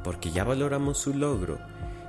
porque 0.02 0.32
ya 0.32 0.42
valoramos 0.42 0.98
su 0.98 1.14
logro. 1.14 1.58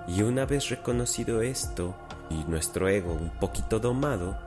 Y 0.08 0.24
una 0.24 0.46
vez 0.46 0.70
reconocido 0.70 1.44
esto 1.44 1.96
y 2.32 2.44
nuestro 2.46 2.90
ego 2.90 3.14
un 3.14 3.30
poquito 3.30 3.80
domado, 3.80 4.40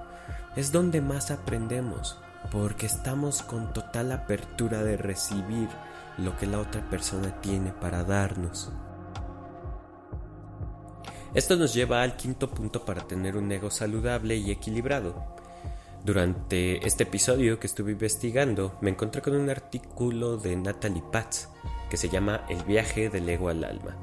es 0.56 0.72
donde 0.72 1.00
más 1.00 1.30
aprendemos, 1.30 2.18
porque 2.50 2.86
estamos 2.86 3.42
con 3.42 3.72
total 3.72 4.10
apertura 4.10 4.82
de 4.82 4.96
recibir 4.96 5.68
lo 6.18 6.36
que 6.36 6.46
la 6.46 6.58
otra 6.58 6.82
persona 6.90 7.40
tiene 7.40 7.70
para 7.72 8.02
darnos. 8.02 8.72
Esto 11.34 11.56
nos 11.56 11.72
lleva 11.72 12.02
al 12.02 12.16
quinto 12.16 12.50
punto 12.50 12.84
para 12.84 13.06
tener 13.08 13.38
un 13.38 13.50
ego 13.50 13.70
saludable 13.70 14.36
y 14.36 14.50
equilibrado. 14.50 15.24
Durante 16.04 16.86
este 16.86 17.04
episodio 17.04 17.58
que 17.58 17.66
estuve 17.66 17.92
investigando, 17.92 18.76
me 18.82 18.90
encontré 18.90 19.22
con 19.22 19.34
un 19.34 19.48
artículo 19.48 20.36
de 20.36 20.56
Natalie 20.56 21.02
Patz 21.10 21.48
que 21.88 21.96
se 21.96 22.10
llama 22.10 22.44
El 22.50 22.62
viaje 22.64 23.08
del 23.08 23.26
ego 23.30 23.48
al 23.48 23.64
alma. 23.64 23.96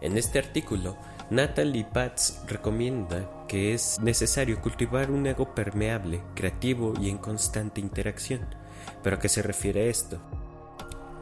En 0.00 0.16
este 0.16 0.38
artículo, 0.38 0.96
Natalie 1.28 1.84
Patz 1.84 2.42
recomienda 2.46 3.44
que 3.46 3.74
es 3.74 4.00
necesario 4.00 4.62
cultivar 4.62 5.10
un 5.10 5.26
ego 5.26 5.54
permeable, 5.54 6.22
creativo 6.34 6.94
y 6.98 7.10
en 7.10 7.18
constante 7.18 7.82
interacción. 7.82 8.46
¿Pero 9.02 9.16
a 9.16 9.18
qué 9.18 9.28
se 9.28 9.42
refiere 9.42 9.90
esto? 9.90 10.18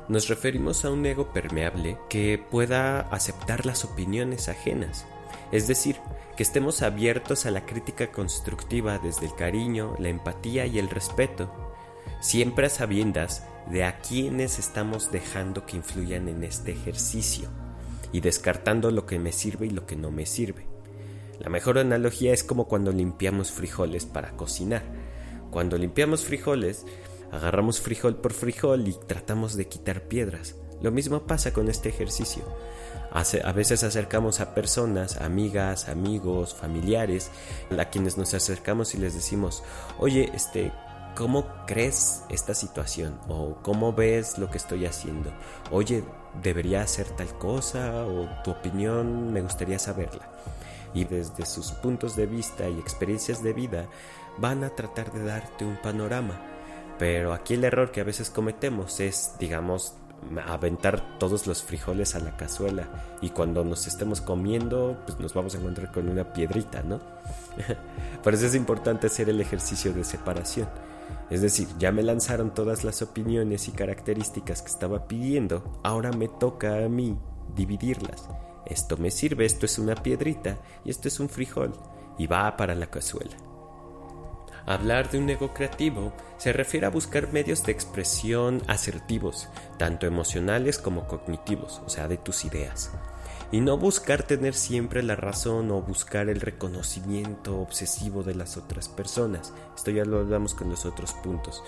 Nos 0.08 0.28
referimos 0.28 0.84
a 0.84 0.90
un 0.92 1.04
ego 1.04 1.32
permeable 1.32 1.98
que 2.08 2.38
pueda 2.38 3.00
aceptar 3.00 3.66
las 3.66 3.84
opiniones 3.84 4.48
ajenas, 4.48 5.04
es 5.50 5.66
decir, 5.66 5.96
que 6.36 6.44
estemos 6.44 6.82
abiertos 6.82 7.44
a 7.44 7.50
la 7.50 7.66
crítica 7.66 8.12
constructiva 8.12 8.98
desde 8.98 9.26
el 9.26 9.34
cariño, 9.34 9.96
la 9.98 10.08
empatía 10.08 10.66
y 10.66 10.78
el 10.78 10.88
respeto, 10.90 11.50
siempre 12.20 12.66
a 12.66 12.70
sabiendas 12.70 13.46
de 13.68 13.82
a 13.82 13.98
quienes 13.98 14.60
estamos 14.60 15.10
dejando 15.10 15.66
que 15.66 15.76
influyan 15.76 16.28
en 16.28 16.44
este 16.44 16.70
ejercicio 16.70 17.48
y 18.12 18.20
descartando 18.20 18.92
lo 18.92 19.06
que 19.06 19.18
me 19.18 19.32
sirve 19.32 19.66
y 19.66 19.70
lo 19.70 19.86
que 19.86 19.96
no 19.96 20.12
me 20.12 20.24
sirve. 20.24 20.66
La 21.40 21.50
mejor 21.50 21.78
analogía 21.78 22.32
es 22.32 22.44
como 22.44 22.68
cuando 22.68 22.92
limpiamos 22.92 23.50
frijoles 23.50 24.06
para 24.06 24.30
cocinar. 24.36 24.84
Cuando 25.50 25.76
limpiamos 25.76 26.24
frijoles, 26.24 26.86
Agarramos 27.36 27.82
frijol 27.82 28.16
por 28.16 28.32
frijol 28.32 28.88
y 28.88 28.94
tratamos 28.94 29.56
de 29.56 29.68
quitar 29.68 30.08
piedras. 30.08 30.54
Lo 30.80 30.90
mismo 30.90 31.26
pasa 31.26 31.52
con 31.52 31.68
este 31.68 31.90
ejercicio. 31.90 32.42
A 33.12 33.52
veces 33.52 33.84
acercamos 33.84 34.40
a 34.40 34.54
personas, 34.54 35.20
amigas, 35.20 35.90
amigos, 35.90 36.54
familiares, 36.54 37.30
a 37.78 37.84
quienes 37.90 38.16
nos 38.16 38.32
acercamos 38.32 38.94
y 38.94 38.98
les 38.98 39.12
decimos, 39.12 39.62
oye, 39.98 40.30
este, 40.32 40.72
¿cómo 41.14 41.46
crees 41.66 42.22
esta 42.30 42.54
situación? 42.54 43.20
¿O 43.28 43.58
cómo 43.62 43.92
ves 43.92 44.38
lo 44.38 44.48
que 44.48 44.56
estoy 44.56 44.86
haciendo? 44.86 45.30
Oye, 45.70 46.04
¿debería 46.42 46.80
hacer 46.80 47.06
tal 47.10 47.36
cosa? 47.36 48.06
¿O 48.06 48.28
tu 48.44 48.50
opinión 48.50 49.30
me 49.30 49.42
gustaría 49.42 49.78
saberla? 49.78 50.30
Y 50.94 51.04
desde 51.04 51.44
sus 51.44 51.72
puntos 51.72 52.16
de 52.16 52.26
vista 52.26 52.66
y 52.66 52.78
experiencias 52.78 53.42
de 53.42 53.52
vida 53.52 53.88
van 54.38 54.64
a 54.64 54.70
tratar 54.70 55.12
de 55.12 55.22
darte 55.22 55.66
un 55.66 55.76
panorama 55.76 56.55
pero 56.98 57.32
aquí 57.32 57.54
el 57.54 57.64
error 57.64 57.90
que 57.90 58.00
a 58.00 58.04
veces 58.04 58.30
cometemos 58.30 59.00
es, 59.00 59.34
digamos, 59.38 59.94
aventar 60.46 61.18
todos 61.18 61.46
los 61.46 61.62
frijoles 61.62 62.14
a 62.14 62.20
la 62.20 62.36
cazuela 62.36 62.88
y 63.20 63.30
cuando 63.30 63.64
nos 63.64 63.86
estemos 63.86 64.20
comiendo, 64.20 65.00
pues 65.06 65.20
nos 65.20 65.34
vamos 65.34 65.54
a 65.54 65.58
encontrar 65.58 65.92
con 65.92 66.08
una 66.08 66.32
piedrita, 66.32 66.82
¿no? 66.82 67.00
Por 68.22 68.34
eso 68.34 68.46
es 68.46 68.54
importante 68.54 69.06
hacer 69.06 69.28
el 69.28 69.40
ejercicio 69.40 69.92
de 69.92 70.04
separación. 70.04 70.68
Es 71.30 71.42
decir, 71.42 71.68
ya 71.78 71.92
me 71.92 72.02
lanzaron 72.02 72.54
todas 72.54 72.82
las 72.82 73.02
opiniones 73.02 73.68
y 73.68 73.72
características 73.72 74.62
que 74.62 74.68
estaba 74.68 75.06
pidiendo, 75.06 75.80
ahora 75.82 76.10
me 76.12 76.28
toca 76.28 76.84
a 76.84 76.88
mí 76.88 77.16
dividirlas. 77.54 78.28
Esto 78.64 78.96
me 78.96 79.10
sirve, 79.10 79.44
esto 79.44 79.66
es 79.66 79.78
una 79.78 79.94
piedrita 79.94 80.58
y 80.84 80.90
esto 80.90 81.08
es 81.08 81.20
un 81.20 81.28
frijol 81.28 81.72
y 82.18 82.26
va 82.26 82.56
para 82.56 82.74
la 82.74 82.86
cazuela. 82.86 83.36
Hablar 84.66 85.12
de 85.12 85.18
un 85.18 85.30
ego 85.30 85.54
creativo 85.54 86.12
se 86.38 86.52
refiere 86.52 86.86
a 86.86 86.90
buscar 86.90 87.32
medios 87.32 87.62
de 87.62 87.70
expresión 87.70 88.62
asertivos, 88.66 89.48
tanto 89.78 90.06
emocionales 90.06 90.78
como 90.78 91.06
cognitivos, 91.06 91.80
o 91.86 91.88
sea, 91.88 92.08
de 92.08 92.16
tus 92.16 92.44
ideas. 92.44 92.90
Y 93.52 93.60
no 93.60 93.78
buscar 93.78 94.24
tener 94.24 94.54
siempre 94.54 95.04
la 95.04 95.14
razón 95.14 95.70
o 95.70 95.80
buscar 95.82 96.28
el 96.28 96.40
reconocimiento 96.40 97.60
obsesivo 97.60 98.24
de 98.24 98.34
las 98.34 98.56
otras 98.56 98.88
personas. 98.88 99.52
Esto 99.76 99.92
ya 99.92 100.04
lo 100.04 100.18
hablamos 100.18 100.52
con 100.52 100.68
los 100.68 100.84
otros 100.84 101.12
puntos. 101.12 101.62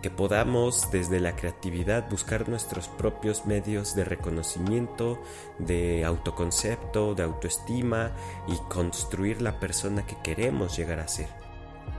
Que 0.00 0.08
podamos 0.08 0.90
desde 0.90 1.20
la 1.20 1.36
creatividad 1.36 2.08
buscar 2.08 2.48
nuestros 2.48 2.88
propios 2.88 3.44
medios 3.44 3.94
de 3.94 4.04
reconocimiento, 4.04 5.20
de 5.58 6.02
autoconcepto, 6.06 7.14
de 7.14 7.24
autoestima 7.24 8.12
y 8.46 8.56
construir 8.70 9.42
la 9.42 9.60
persona 9.60 10.06
que 10.06 10.16
queremos 10.22 10.78
llegar 10.78 11.00
a 11.00 11.08
ser 11.08 11.47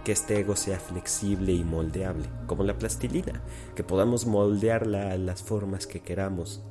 que 0.03 0.11
este 0.11 0.39
ego 0.39 0.55
sea 0.55 0.79
flexible 0.79 1.53
y 1.53 1.63
moldeable, 1.63 2.25
como 2.47 2.63
la 2.63 2.77
plastilina, 2.77 3.41
que 3.75 3.83
podamos 3.83 4.25
moldearla 4.25 5.11
a 5.11 5.17
las 5.17 5.43
formas 5.43 5.87
que 5.87 6.01
queramos. 6.01 6.63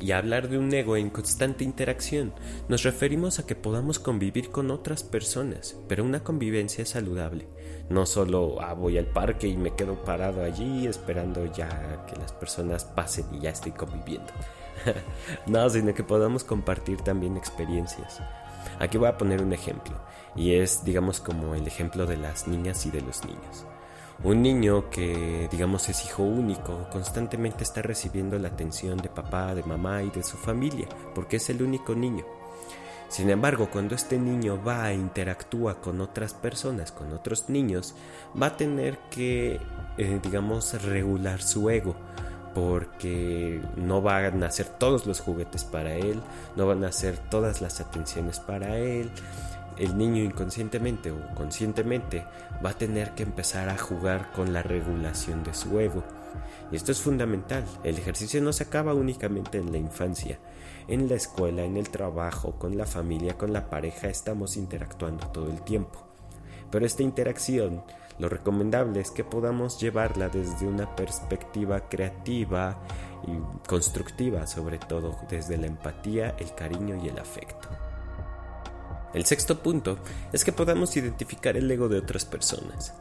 Y 0.00 0.12
hablar 0.12 0.48
de 0.48 0.58
un 0.58 0.72
ego 0.74 0.96
en 0.96 1.08
constante 1.08 1.64
interacción, 1.64 2.32
nos 2.68 2.82
referimos 2.82 3.38
a 3.38 3.46
que 3.46 3.54
podamos 3.54 3.98
convivir 3.98 4.50
con 4.50 4.70
otras 4.70 5.02
personas, 5.02 5.76
pero 5.88 6.04
una 6.04 6.22
convivencia 6.24 6.84
saludable. 6.84 7.48
No 7.88 8.06
solo 8.06 8.60
ah, 8.60 8.74
voy 8.74 8.98
al 8.98 9.06
parque 9.06 9.46
y 9.46 9.56
me 9.56 9.74
quedo 9.74 10.04
parado 10.04 10.42
allí 10.42 10.86
esperando 10.86 11.46
ya 11.52 12.04
que 12.06 12.16
las 12.16 12.32
personas 12.32 12.84
pasen 12.84 13.26
y 13.32 13.40
ya 13.40 13.50
estoy 13.50 13.72
conviviendo. 13.72 14.32
no, 15.46 15.68
sino 15.70 15.94
que 15.94 16.02
podamos 16.02 16.44
compartir 16.44 17.00
también 17.00 17.36
experiencias. 17.36 18.20
Aquí 18.78 18.98
voy 18.98 19.08
a 19.08 19.18
poner 19.18 19.42
un 19.42 19.52
ejemplo, 19.52 19.94
y 20.36 20.54
es, 20.54 20.84
digamos, 20.84 21.20
como 21.20 21.54
el 21.54 21.66
ejemplo 21.66 22.06
de 22.06 22.16
las 22.16 22.48
niñas 22.48 22.86
y 22.86 22.90
de 22.90 23.00
los 23.00 23.24
niños. 23.24 23.66
Un 24.22 24.42
niño 24.42 24.88
que, 24.90 25.48
digamos, 25.50 25.88
es 25.88 26.04
hijo 26.04 26.22
único, 26.22 26.88
constantemente 26.90 27.64
está 27.64 27.82
recibiendo 27.82 28.38
la 28.38 28.48
atención 28.48 28.96
de 28.98 29.08
papá, 29.08 29.54
de 29.54 29.64
mamá 29.64 30.02
y 30.02 30.10
de 30.10 30.22
su 30.22 30.36
familia, 30.36 30.88
porque 31.14 31.36
es 31.36 31.50
el 31.50 31.62
único 31.62 31.94
niño. 31.94 32.24
Sin 33.08 33.30
embargo, 33.30 33.68
cuando 33.70 33.94
este 33.94 34.18
niño 34.18 34.62
va 34.62 34.90
e 34.90 34.94
interactúa 34.94 35.80
con 35.80 36.00
otras 36.00 36.32
personas, 36.32 36.90
con 36.90 37.12
otros 37.12 37.48
niños, 37.48 37.94
va 38.40 38.46
a 38.48 38.56
tener 38.56 38.98
que, 39.10 39.60
eh, 39.98 40.20
digamos, 40.22 40.82
regular 40.82 41.42
su 41.42 41.68
ego, 41.70 41.94
porque 42.54 43.60
no 43.76 44.00
van 44.00 44.42
a 44.42 44.46
hacer 44.46 44.66
todos 44.66 45.06
los 45.06 45.20
juguetes 45.20 45.64
para 45.64 45.94
él, 45.94 46.22
no 46.56 46.66
van 46.66 46.84
a 46.84 46.88
hacer 46.88 47.18
todas 47.18 47.60
las 47.60 47.80
atenciones 47.80 48.40
para 48.40 48.78
él. 48.78 49.10
El 49.76 49.98
niño 49.98 50.22
inconscientemente 50.22 51.10
o 51.10 51.34
conscientemente 51.34 52.24
va 52.64 52.70
a 52.70 52.78
tener 52.78 53.14
que 53.14 53.24
empezar 53.24 53.68
a 53.68 53.78
jugar 53.78 54.30
con 54.32 54.52
la 54.52 54.62
regulación 54.62 55.42
de 55.42 55.54
su 55.54 55.78
ego. 55.80 56.04
Y 56.70 56.76
esto 56.76 56.92
es 56.92 57.00
fundamental. 57.00 57.64
El 57.82 57.98
ejercicio 57.98 58.40
no 58.40 58.52
se 58.52 58.64
acaba 58.64 58.94
únicamente 58.94 59.58
en 59.58 59.72
la 59.72 59.78
infancia. 59.78 60.38
En 60.86 61.08
la 61.08 61.14
escuela, 61.14 61.64
en 61.64 61.76
el 61.76 61.90
trabajo, 61.90 62.52
con 62.58 62.76
la 62.76 62.86
familia, 62.86 63.36
con 63.36 63.52
la 63.52 63.68
pareja, 63.68 64.08
estamos 64.08 64.56
interactuando 64.56 65.26
todo 65.28 65.50
el 65.50 65.62
tiempo. 65.62 66.06
Pero 66.70 66.86
esta 66.86 67.02
interacción 67.02 67.82
lo 68.18 68.28
recomendable 68.28 69.00
es 69.00 69.10
que 69.10 69.24
podamos 69.24 69.80
llevarla 69.80 70.28
desde 70.28 70.66
una 70.66 70.94
perspectiva 70.94 71.88
creativa 71.88 72.78
y 73.26 73.68
constructiva, 73.68 74.46
sobre 74.46 74.78
todo 74.78 75.16
desde 75.28 75.56
la 75.56 75.66
empatía, 75.66 76.36
el 76.38 76.54
cariño 76.54 76.96
y 77.02 77.08
el 77.08 77.18
afecto. 77.18 77.68
El 79.14 79.24
sexto 79.24 79.62
punto 79.62 79.98
es 80.32 80.44
que 80.44 80.52
podamos 80.52 80.96
identificar 80.96 81.56
el 81.56 81.70
ego 81.70 81.88
de 81.88 81.98
otras 81.98 82.24
personas. 82.24 82.92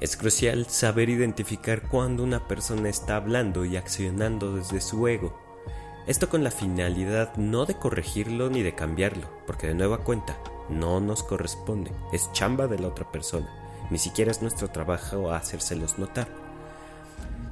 Es 0.00 0.16
crucial 0.16 0.66
saber 0.66 1.08
identificar 1.08 1.82
cuando 1.82 2.22
una 2.22 2.46
persona 2.48 2.88
está 2.88 3.16
hablando 3.16 3.64
y 3.64 3.76
accionando 3.76 4.54
desde 4.54 4.80
su 4.80 5.06
ego. 5.08 5.38
Esto 6.06 6.28
con 6.28 6.42
la 6.44 6.50
finalidad 6.50 7.36
no 7.36 7.66
de 7.66 7.74
corregirlo 7.74 8.48
ni 8.48 8.62
de 8.62 8.74
cambiarlo, 8.74 9.28
porque 9.46 9.66
de 9.66 9.74
nueva 9.74 9.98
cuenta 9.98 10.38
no 10.70 11.00
nos 11.00 11.22
corresponde, 11.22 11.90
es 12.12 12.32
chamba 12.32 12.66
de 12.66 12.78
la 12.78 12.88
otra 12.88 13.10
persona 13.10 13.48
ni 13.90 13.98
siquiera 13.98 14.30
es 14.30 14.42
nuestro 14.42 14.68
trabajo 14.68 15.32
hacérselos 15.32 15.98
notar, 15.98 16.28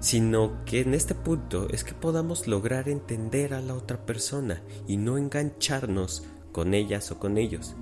sino 0.01 0.65
que 0.65 0.81
en 0.83 0.95
este 0.95 1.15
punto 1.15 1.69
es 1.71 1.85
que 1.85 1.95
podamos 1.95 2.47
lograr 2.47 2.89
entender 2.89 3.55
a 3.55 3.61
la 3.61 3.75
otra 3.75 4.05
persona 4.05 4.63
y 4.87 4.97
no 4.97 5.19
engancharnos 5.19 6.25
con 6.53 6.75
ellas 6.75 7.11
o 7.11 7.19
con 7.19 7.39
ellos, 7.39 7.75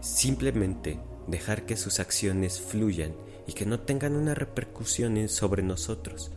simplemente 0.00 0.98
dejar 1.26 1.66
que 1.66 1.76
sus 1.76 2.00
acciones 2.00 2.60
fluyan 2.60 3.12
y 3.46 3.52
que 3.52 3.66
no 3.66 3.80
tengan 3.80 4.16
una 4.16 4.34
repercusión 4.34 5.28
sobre 5.28 5.62
nosotros. 5.62 6.30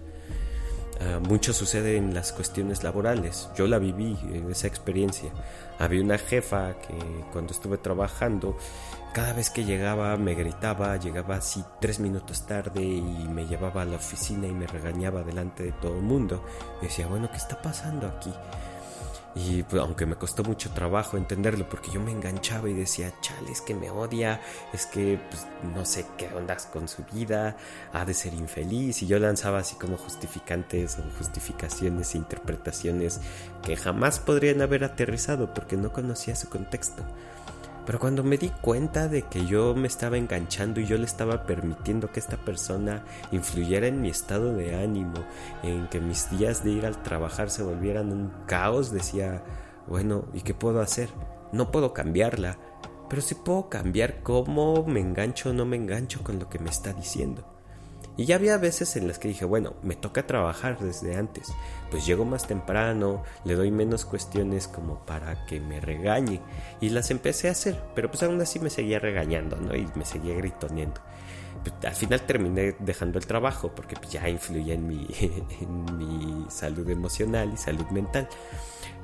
Ah, 1.01 1.19
mucho 1.19 1.53
sucede 1.53 1.97
en 1.97 2.13
las 2.13 2.31
cuestiones 2.31 2.83
laborales. 2.83 3.49
Yo 3.57 3.67
la 3.67 3.79
viví 3.79 4.17
en 4.31 4.49
esa 4.49 4.67
experiencia. 4.67 5.31
Había 5.79 6.01
una 6.01 6.17
jefa 6.17 6.77
que 6.79 6.93
cuando 7.31 7.51
estuve 7.51 7.77
trabajando, 7.77 8.57
cada 9.13 9.33
vez 9.33 9.49
que 9.49 9.65
llegaba 9.65 10.15
me 10.17 10.35
gritaba, 10.35 10.95
llegaba 10.97 11.35
así 11.35 11.63
tres 11.81 11.99
minutos 11.99 12.45
tarde 12.45 12.83
y 12.83 13.27
me 13.27 13.45
llevaba 13.47 13.81
a 13.81 13.85
la 13.85 13.97
oficina 13.97 14.47
y 14.47 14.53
me 14.53 14.67
regañaba 14.67 15.23
delante 15.23 15.63
de 15.63 15.71
todo 15.73 15.97
el 15.97 16.03
mundo. 16.03 16.45
Y 16.81 16.85
decía, 16.85 17.07
bueno, 17.07 17.29
¿qué 17.29 17.37
está 17.37 17.61
pasando 17.61 18.07
aquí? 18.07 18.33
Y 19.35 19.63
pues, 19.63 19.81
aunque 19.81 20.05
me 20.05 20.15
costó 20.15 20.43
mucho 20.43 20.69
trabajo 20.71 21.17
entenderlo, 21.17 21.67
porque 21.67 21.91
yo 21.91 21.99
me 21.99 22.11
enganchaba 22.11 22.69
y 22.69 22.73
decía, 22.73 23.11
chale, 23.21 23.51
es 23.51 23.61
que 23.61 23.73
me 23.73 23.89
odia, 23.89 24.39
es 24.73 24.85
que 24.85 25.19
pues, 25.29 25.47
no 25.73 25.85
sé 25.85 26.05
qué 26.17 26.27
ondas 26.27 26.67
con 26.67 26.87
su 26.87 27.03
vida, 27.11 27.57
ha 27.93 28.05
de 28.05 28.13
ser 28.13 28.33
infeliz. 28.33 29.01
Y 29.01 29.07
yo 29.07 29.17
lanzaba 29.17 29.59
así 29.59 29.75
como 29.75 29.97
justificantes 29.97 30.99
o 30.99 31.17
justificaciones 31.17 32.13
e 32.13 32.19
interpretaciones 32.19 33.21
que 33.63 33.75
jamás 33.75 34.19
podrían 34.19 34.61
haber 34.61 34.83
aterrizado 34.83 35.53
porque 35.53 35.77
no 35.77 35.91
conocía 35.91 36.35
su 36.35 36.49
contexto. 36.49 37.03
Pero 37.85 37.99
cuando 37.99 38.23
me 38.23 38.37
di 38.37 38.49
cuenta 38.49 39.09
de 39.09 39.23
que 39.23 39.45
yo 39.45 39.75
me 39.75 39.87
estaba 39.87 40.17
enganchando 40.17 40.79
y 40.79 40.85
yo 40.85 40.97
le 40.97 41.05
estaba 41.05 41.45
permitiendo 41.45 42.11
que 42.11 42.19
esta 42.19 42.37
persona 42.37 43.03
influyera 43.31 43.87
en 43.87 44.01
mi 44.01 44.09
estado 44.09 44.53
de 44.53 44.75
ánimo, 44.75 45.25
en 45.63 45.87
que 45.87 45.99
mis 45.99 46.29
días 46.29 46.63
de 46.63 46.71
ir 46.71 46.85
al 46.85 47.03
trabajar 47.03 47.49
se 47.49 47.63
volvieran 47.63 48.11
un 48.13 48.31
caos, 48.45 48.91
decía, 48.91 49.43
bueno, 49.87 50.25
¿y 50.33 50.41
qué 50.41 50.53
puedo 50.53 50.79
hacer? 50.79 51.09
No 51.51 51.71
puedo 51.71 51.93
cambiarla, 51.93 52.57
pero 53.09 53.21
sí 53.21 53.35
puedo 53.35 53.69
cambiar 53.69 54.23
cómo 54.23 54.85
me 54.85 55.01
engancho 55.01 55.49
o 55.49 55.53
no 55.53 55.65
me 55.65 55.75
engancho 55.75 56.23
con 56.23 56.39
lo 56.39 56.49
que 56.49 56.59
me 56.59 56.69
está 56.69 56.93
diciendo. 56.93 57.52
Y 58.15 58.25
ya 58.25 58.35
había 58.35 58.57
veces 58.57 58.95
en 58.95 59.07
las 59.07 59.17
que 59.17 59.27
dije, 59.27 59.45
bueno, 59.45 59.73
me 59.81 59.95
toca 59.95 60.27
trabajar 60.27 60.77
desde 60.79 61.15
antes, 61.15 61.51
pues 61.89 62.05
llego 62.05 62.25
más 62.25 62.45
temprano, 62.45 63.23
le 63.43 63.55
doy 63.55 63.71
menos 63.71 64.05
cuestiones 64.05 64.67
como 64.67 64.99
para 65.05 65.45
que 65.45 65.59
me 65.59 65.79
regañe. 65.79 66.39
Y 66.79 66.89
las 66.89 67.09
empecé 67.09 67.47
a 67.47 67.51
hacer, 67.51 67.81
pero 67.95 68.11
pues 68.11 68.21
aún 68.23 68.39
así 68.39 68.59
me 68.59 68.69
seguía 68.69 68.99
regañando, 68.99 69.57
¿no? 69.57 69.75
Y 69.75 69.87
me 69.95 70.05
seguía 70.05 70.35
gritoneando. 70.35 71.01
Pues, 71.63 71.75
al 71.85 71.95
final 71.95 72.21
terminé 72.21 72.75
dejando 72.79 73.17
el 73.17 73.25
trabajo 73.25 73.71
porque 73.73 73.95
pues, 73.95 74.11
ya 74.11 74.27
influía 74.29 74.73
en 74.73 74.87
mi, 74.87 75.07
en 75.61 75.97
mi 75.97 76.45
salud 76.49 76.87
emocional 76.89 77.51
y 77.53 77.57
salud 77.57 77.85
mental. 77.87 78.27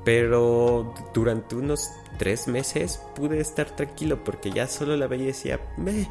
Pero 0.06 0.94
durante 1.14 1.56
unos 1.56 1.90
tres 2.18 2.48
meses 2.48 3.02
pude 3.16 3.40
estar 3.40 3.76
tranquilo 3.76 4.24
porque 4.24 4.52
ya 4.52 4.68
solo 4.68 4.96
la 4.96 5.08
veía 5.08 5.24
y 5.24 5.28
decía, 5.28 5.60
me 5.78 6.08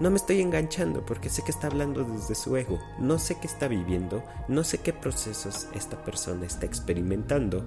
no 0.00 0.10
me 0.10 0.16
estoy 0.16 0.40
enganchando 0.40 1.06
porque 1.06 1.30
sé 1.30 1.42
que 1.44 1.50
está 1.50 1.68
hablando 1.68 2.04
desde 2.04 2.34
su 2.34 2.56
ego, 2.56 2.80
no 2.98 3.18
sé 3.18 3.38
qué 3.40 3.46
está 3.46 3.68
viviendo, 3.68 4.24
no 4.48 4.64
sé 4.64 4.78
qué 4.78 4.92
procesos 4.92 5.68
esta 5.74 6.04
persona 6.04 6.46
está 6.46 6.66
experimentando 6.66 7.64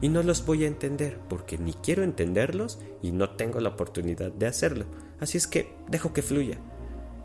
y 0.00 0.08
no 0.08 0.22
los 0.22 0.44
voy 0.44 0.64
a 0.64 0.68
entender 0.68 1.18
porque 1.28 1.58
ni 1.58 1.72
quiero 1.74 2.02
entenderlos 2.02 2.78
y 3.02 3.12
no 3.12 3.30
tengo 3.30 3.60
la 3.60 3.70
oportunidad 3.70 4.32
de 4.32 4.46
hacerlo. 4.46 4.86
Así 5.20 5.38
es 5.38 5.46
que 5.46 5.74
dejo 5.88 6.12
que 6.12 6.22
fluya. 6.22 6.58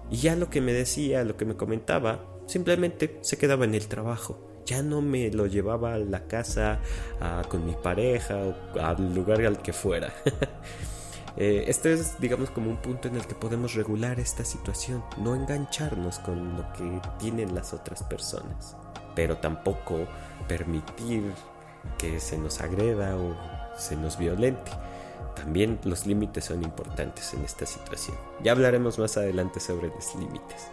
Y 0.10 0.18
ya 0.18 0.36
lo 0.36 0.50
que 0.50 0.62
me 0.62 0.74
decía, 0.74 1.24
lo 1.24 1.36
que 1.38 1.46
me 1.46 1.56
comentaba, 1.56 2.26
simplemente 2.46 3.18
se 3.22 3.38
quedaba 3.38 3.66
en 3.66 3.76
el 3.76 3.88
trabajo. 3.88 4.40
Ya 4.66 4.82
no 4.82 5.02
me 5.02 5.32
lo 5.32 5.46
llevaba 5.48 5.94
a 5.94 6.00
la 6.00 6.28
casa 6.28 6.80
con 7.50 7.66
mi 7.66 7.74
pareja 7.74 8.38
o 8.38 8.80
al 8.80 9.14
lugar 9.14 9.42
al 9.42 9.62
que 9.62 9.74
fuera. 9.74 10.14
Eh, 11.38 11.66
este 11.68 11.94
es, 11.94 12.20
digamos, 12.20 12.50
como 12.50 12.70
un 12.70 12.78
punto 12.78 13.08
en 13.10 13.16
el 13.16 13.28
que 13.28 13.36
podemos 13.36 13.74
regular 13.74 14.20
esta 14.20 14.46
situación, 14.46 15.04
no 15.18 15.36
engancharnos 15.36 16.20
con 16.20 16.56
lo 16.56 16.72
que 16.74 17.02
tienen 17.20 17.54
las 17.54 17.74
otras 17.74 18.04
personas, 18.04 18.78
pero 19.16 19.38
tampoco 19.38 20.08
permitir 20.48 21.34
que 21.98 22.20
se 22.20 22.38
nos 22.38 22.62
agreda 22.62 23.18
o 23.18 23.36
se 23.78 23.98
nos 23.98 24.18
violente. 24.18 24.72
También 25.36 25.80
los 25.84 26.06
límites 26.06 26.46
son 26.46 26.64
importantes 26.64 27.34
en 27.34 27.44
esta 27.44 27.66
situación. 27.66 28.16
Ya 28.42 28.54
hablaremos 28.54 28.98
más 28.98 29.18
adelante 29.18 29.60
sobre 29.60 29.90
los 29.90 30.16
límites. 30.16 30.68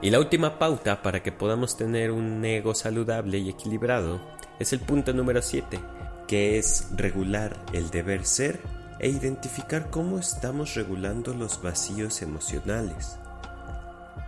Y 0.00 0.08
la 0.08 0.18
última 0.18 0.58
pauta 0.58 1.02
para 1.02 1.22
que 1.22 1.30
podamos 1.30 1.76
tener 1.76 2.10
un 2.10 2.42
ego 2.42 2.74
saludable 2.74 3.36
y 3.36 3.50
equilibrado 3.50 4.18
es 4.58 4.72
el 4.72 4.80
punto 4.80 5.12
número 5.12 5.42
7, 5.42 5.78
que 6.26 6.58
es 6.58 6.88
regular 6.96 7.54
el 7.74 7.90
deber 7.90 8.24
ser 8.24 8.79
e 9.00 9.08
identificar 9.08 9.88
cómo 9.90 10.18
estamos 10.18 10.74
regulando 10.74 11.32
los 11.32 11.62
vacíos 11.62 12.20
emocionales. 12.20 13.16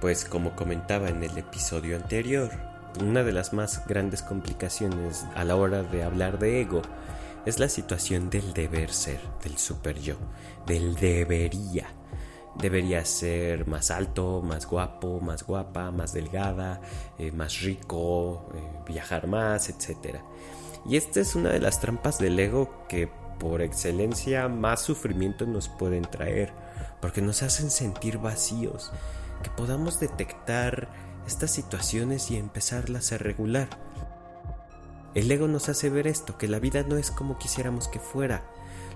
Pues 0.01 0.25
como 0.25 0.57
comentaba 0.57 1.11
en 1.11 1.23
el 1.23 1.37
episodio 1.37 1.97
anterior, 1.97 2.51
una 3.01 3.23
de 3.23 3.33
las 3.33 3.53
más 3.53 3.87
grandes 3.87 4.23
complicaciones 4.23 5.25
a 5.35 5.45
la 5.45 5.57
hora 5.57 5.83
de 5.83 6.03
hablar 6.03 6.39
de 6.39 6.63
ego 6.63 6.83
es 7.45 7.59
la 7.59 7.69
situación 7.69 8.31
del 8.31 8.55
deber 8.55 8.93
ser, 8.93 9.21
del 9.43 9.59
super 9.59 9.99
yo, 9.99 10.17
del 10.67 10.95
debería. 10.95 11.89
Debería 12.57 13.05
ser 13.05 13.67
más 13.67 13.91
alto, 13.91 14.43
más 14.43 14.67
guapo, 14.67 15.21
más 15.21 15.45
guapa, 15.45 15.91
más 15.91 16.13
delgada, 16.13 16.81
eh, 17.19 17.31
más 17.33 17.61
rico, 17.61 18.49
eh, 18.55 18.83
viajar 18.87 19.27
más, 19.27 19.69
etc. 19.69 20.19
Y 20.87 20.97
esta 20.97 21.21
es 21.21 21.35
una 21.35 21.51
de 21.51 21.61
las 21.61 21.81
trampas 21.81 22.19
del 22.19 22.39
ego 22.39 22.87
que 22.89 23.11
por 23.43 23.61
excelencia 23.61 24.47
más 24.47 24.83
sufrimiento 24.83 25.47
nos 25.47 25.69
pueden 25.69 26.03
traer, 26.03 26.53
porque 27.01 27.21
nos 27.21 27.43
hacen 27.43 27.73
sentir 27.73 28.19
vacíos, 28.19 28.93
que 29.43 29.51
podamos 29.51 29.99
detectar 29.99 30.89
estas 31.27 31.51
situaciones 31.51 32.31
y 32.31 32.37
empezarlas 32.37 33.11
a 33.11 33.19
regular. 33.19 33.69
El 35.17 35.29
ego 35.29 35.49
nos 35.49 35.69
hace 35.69 35.91
ver 35.91 36.07
esto, 36.07 36.39
que 36.39 36.47
la 36.47 36.61
vida 36.61 36.85
no 36.85 36.97
es 36.97 37.11
como 37.11 37.37
quisiéramos 37.37 37.89
que 37.89 37.99
fuera, 37.99 38.45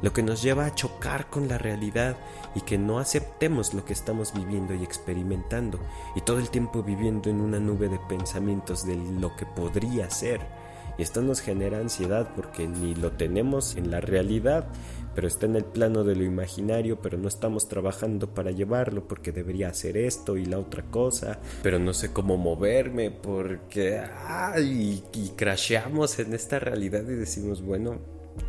lo 0.00 0.12
que 0.12 0.22
nos 0.22 0.42
lleva 0.42 0.66
a 0.66 0.74
chocar 0.76 1.28
con 1.28 1.48
la 1.48 1.58
realidad 1.58 2.16
y 2.54 2.60
que 2.60 2.78
no 2.78 3.00
aceptemos 3.00 3.74
lo 3.74 3.84
que 3.84 3.94
estamos 3.94 4.32
viviendo 4.32 4.74
y 4.74 4.84
experimentando, 4.84 5.80
y 6.14 6.20
todo 6.20 6.38
el 6.38 6.50
tiempo 6.50 6.84
viviendo 6.84 7.30
en 7.30 7.40
una 7.40 7.58
nube 7.58 7.88
de 7.88 7.98
pensamientos 8.08 8.86
de 8.86 8.94
lo 8.94 9.34
que 9.34 9.44
podría 9.44 10.08
ser 10.08 10.65
y 10.98 11.02
esto 11.02 11.22
nos 11.22 11.40
genera 11.40 11.78
ansiedad 11.78 12.28
porque 12.34 12.66
ni 12.66 12.94
lo 12.94 13.12
tenemos 13.12 13.76
en 13.76 13.90
la 13.90 14.00
realidad, 14.00 14.66
pero 15.14 15.28
está 15.28 15.46
en 15.46 15.56
el 15.56 15.64
plano 15.64 16.04
de 16.04 16.14
lo 16.14 16.24
imaginario, 16.24 17.00
pero 17.00 17.18
no 17.18 17.28
estamos 17.28 17.68
trabajando 17.68 18.34
para 18.34 18.50
llevarlo 18.50 19.06
porque 19.08 19.32
debería 19.32 19.68
hacer 19.68 19.96
esto 19.96 20.36
y 20.36 20.44
la 20.44 20.58
otra 20.58 20.82
cosa, 20.84 21.38
pero 21.62 21.78
no 21.78 21.94
sé 21.94 22.12
cómo 22.12 22.36
moverme 22.36 23.10
porque 23.10 23.98
ay, 24.26 25.02
y 25.12 25.28
crasheamos 25.30 26.18
en 26.18 26.34
esta 26.34 26.58
realidad 26.58 27.02
y 27.02 27.14
decimos, 27.14 27.62
bueno, 27.62 27.98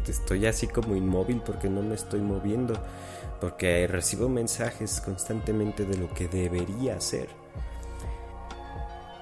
estoy 0.07 0.45
así 0.45 0.67
como 0.67 0.95
inmóvil 0.95 1.41
porque 1.45 1.69
no 1.69 1.81
me 1.81 1.95
estoy 1.95 2.21
moviendo, 2.21 2.73
porque 3.39 3.87
recibo 3.87 4.29
mensajes 4.29 5.01
constantemente 5.01 5.85
de 5.85 5.97
lo 5.97 6.13
que 6.13 6.27
debería 6.27 6.95
hacer. 6.95 7.27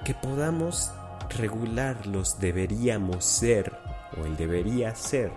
Que 0.03 0.13
podamos 0.13 0.91
regular 1.29 2.05
los 2.07 2.39
deberíamos 2.39 3.25
ser 3.25 3.77
o 4.17 4.25
el 4.25 4.37
debería 4.37 4.95
ser 4.95 5.31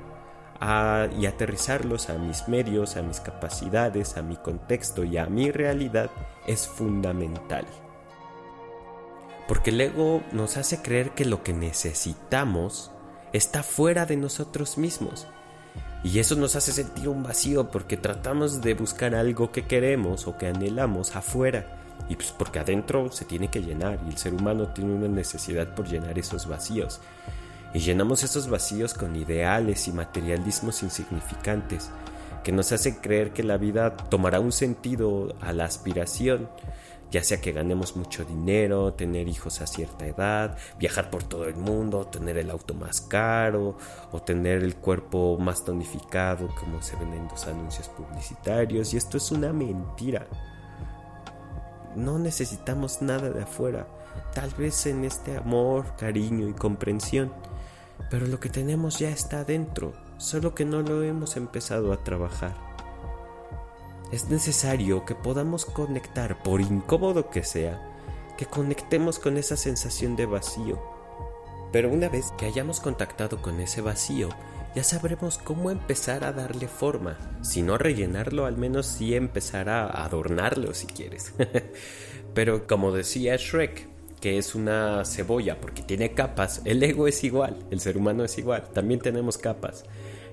y 1.18 1.26
aterrizarlos 1.26 2.10
a 2.10 2.14
mis 2.14 2.48
medios, 2.48 2.96
a 2.96 3.02
mis 3.02 3.20
capacidades, 3.20 4.16
a 4.16 4.22
mi 4.22 4.36
contexto 4.36 5.04
y 5.04 5.16
a 5.16 5.26
mi 5.26 5.50
realidad 5.50 6.10
es 6.46 6.66
fundamental. 6.66 7.64
Porque 9.46 9.70
el 9.70 9.80
ego 9.80 10.22
nos 10.32 10.56
hace 10.56 10.82
creer 10.82 11.10
que 11.12 11.24
lo 11.24 11.42
que 11.42 11.52
necesitamos 11.52 12.90
está 13.32 13.62
fuera 13.62 14.04
de 14.04 14.16
nosotros 14.16 14.78
mismos. 14.78 15.28
Y 16.02 16.18
eso 16.18 16.34
nos 16.36 16.54
hace 16.56 16.72
sentir 16.72 17.08
un 17.08 17.22
vacío 17.22 17.70
porque 17.70 17.96
tratamos 17.96 18.60
de 18.60 18.74
buscar 18.74 19.14
algo 19.14 19.52
que 19.52 19.66
queremos 19.66 20.26
o 20.26 20.36
que 20.36 20.48
anhelamos 20.48 21.16
afuera 21.16 21.77
y 22.08 22.16
pues 22.16 22.32
porque 22.32 22.58
adentro 22.58 23.10
se 23.12 23.24
tiene 23.24 23.48
que 23.48 23.62
llenar 23.62 24.00
y 24.06 24.10
el 24.10 24.18
ser 24.18 24.34
humano 24.34 24.68
tiene 24.68 24.94
una 24.94 25.08
necesidad 25.08 25.74
por 25.74 25.86
llenar 25.86 26.18
esos 26.18 26.46
vacíos. 26.46 27.00
Y 27.74 27.80
llenamos 27.80 28.22
esos 28.22 28.48
vacíos 28.48 28.94
con 28.94 29.14
ideales 29.14 29.88
y 29.88 29.92
materialismos 29.92 30.82
insignificantes 30.82 31.90
que 32.42 32.52
nos 32.52 32.72
hacen 32.72 32.94
creer 32.94 33.32
que 33.32 33.42
la 33.42 33.58
vida 33.58 33.94
tomará 33.94 34.40
un 34.40 34.52
sentido 34.52 35.34
a 35.42 35.52
la 35.52 35.66
aspiración, 35.66 36.48
ya 37.10 37.22
sea 37.22 37.42
que 37.42 37.52
ganemos 37.52 37.94
mucho 37.96 38.24
dinero, 38.24 38.94
tener 38.94 39.28
hijos 39.28 39.60
a 39.60 39.66
cierta 39.66 40.06
edad, 40.06 40.56
viajar 40.78 41.10
por 41.10 41.24
todo 41.24 41.44
el 41.44 41.56
mundo, 41.56 42.06
tener 42.06 42.38
el 42.38 42.50
auto 42.50 42.72
más 42.72 43.02
caro 43.02 43.76
o 44.12 44.22
tener 44.22 44.62
el 44.62 44.76
cuerpo 44.76 45.36
más 45.38 45.62
tonificado 45.62 46.48
como 46.58 46.80
se 46.80 46.96
ven 46.96 47.12
en 47.12 47.28
los 47.28 47.46
anuncios 47.46 47.88
publicitarios 47.88 48.94
y 48.94 48.96
esto 48.96 49.18
es 49.18 49.30
una 49.30 49.52
mentira 49.52 50.26
no 51.98 52.18
necesitamos 52.18 53.02
nada 53.02 53.30
de 53.30 53.42
afuera, 53.42 53.86
tal 54.34 54.50
vez 54.50 54.86
en 54.86 55.04
este 55.04 55.36
amor, 55.36 55.84
cariño 55.96 56.48
y 56.48 56.52
comprensión, 56.52 57.32
pero 58.10 58.26
lo 58.26 58.40
que 58.40 58.48
tenemos 58.48 58.98
ya 58.98 59.10
está 59.10 59.40
adentro, 59.40 59.92
solo 60.16 60.54
que 60.54 60.64
no 60.64 60.82
lo 60.82 61.02
hemos 61.02 61.36
empezado 61.36 61.92
a 61.92 62.02
trabajar. 62.02 62.54
Es 64.10 64.30
necesario 64.30 65.04
que 65.04 65.14
podamos 65.14 65.66
conectar, 65.66 66.42
por 66.42 66.60
incómodo 66.60 67.28
que 67.28 67.44
sea, 67.44 67.78
que 68.38 68.46
conectemos 68.46 69.18
con 69.18 69.36
esa 69.36 69.56
sensación 69.56 70.16
de 70.16 70.24
vacío. 70.24 70.80
Pero 71.72 71.90
una 71.90 72.08
vez 72.08 72.32
que 72.38 72.46
hayamos 72.46 72.80
contactado 72.80 73.42
con 73.42 73.60
ese 73.60 73.82
vacío, 73.82 74.30
ya 74.74 74.84
sabremos 74.84 75.38
cómo 75.38 75.70
empezar 75.70 76.24
a 76.24 76.32
darle 76.32 76.68
forma. 76.68 77.18
Si 77.42 77.62
no 77.62 77.78
rellenarlo, 77.78 78.46
al 78.46 78.56
menos 78.56 78.86
sí 78.86 79.14
empezar 79.14 79.68
a 79.68 80.04
adornarlo 80.04 80.74
si 80.74 80.86
quieres. 80.86 81.32
Pero 82.34 82.66
como 82.66 82.92
decía 82.92 83.36
Shrek, 83.36 83.88
que 84.20 84.38
es 84.38 84.54
una 84.54 85.04
cebolla 85.04 85.60
porque 85.60 85.82
tiene 85.82 86.12
capas, 86.12 86.62
el 86.64 86.82
ego 86.82 87.08
es 87.08 87.24
igual, 87.24 87.56
el 87.70 87.80
ser 87.80 87.96
humano 87.96 88.24
es 88.24 88.36
igual, 88.38 88.68
también 88.72 89.00
tenemos 89.00 89.38
capas. 89.38 89.84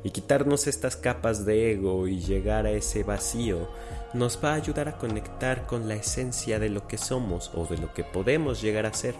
Y 0.04 0.12
quitarnos 0.12 0.68
estas 0.68 0.96
capas 0.96 1.46
de 1.46 1.72
ego 1.72 2.08
y 2.08 2.20
llegar 2.20 2.68
a 2.68 2.72
ese 2.72 3.04
vacío 3.04 3.68
nos 4.14 4.40
va 4.44 4.52
a 4.52 4.56
ayudar 4.56 4.88
a 4.88 4.98
conectar 4.98 5.66
con 5.66 5.88
la 5.88 5.96
esencia 5.96 6.60
de 6.60 6.70
lo 6.70 6.88
que 6.88 6.98
somos 6.98 7.52
o 7.56 7.66
de 7.66 7.78
lo 7.78 7.94
que 7.94 8.04
podemos 8.04 8.62
llegar 8.62 8.86
a 8.86 8.94
ser 8.94 9.16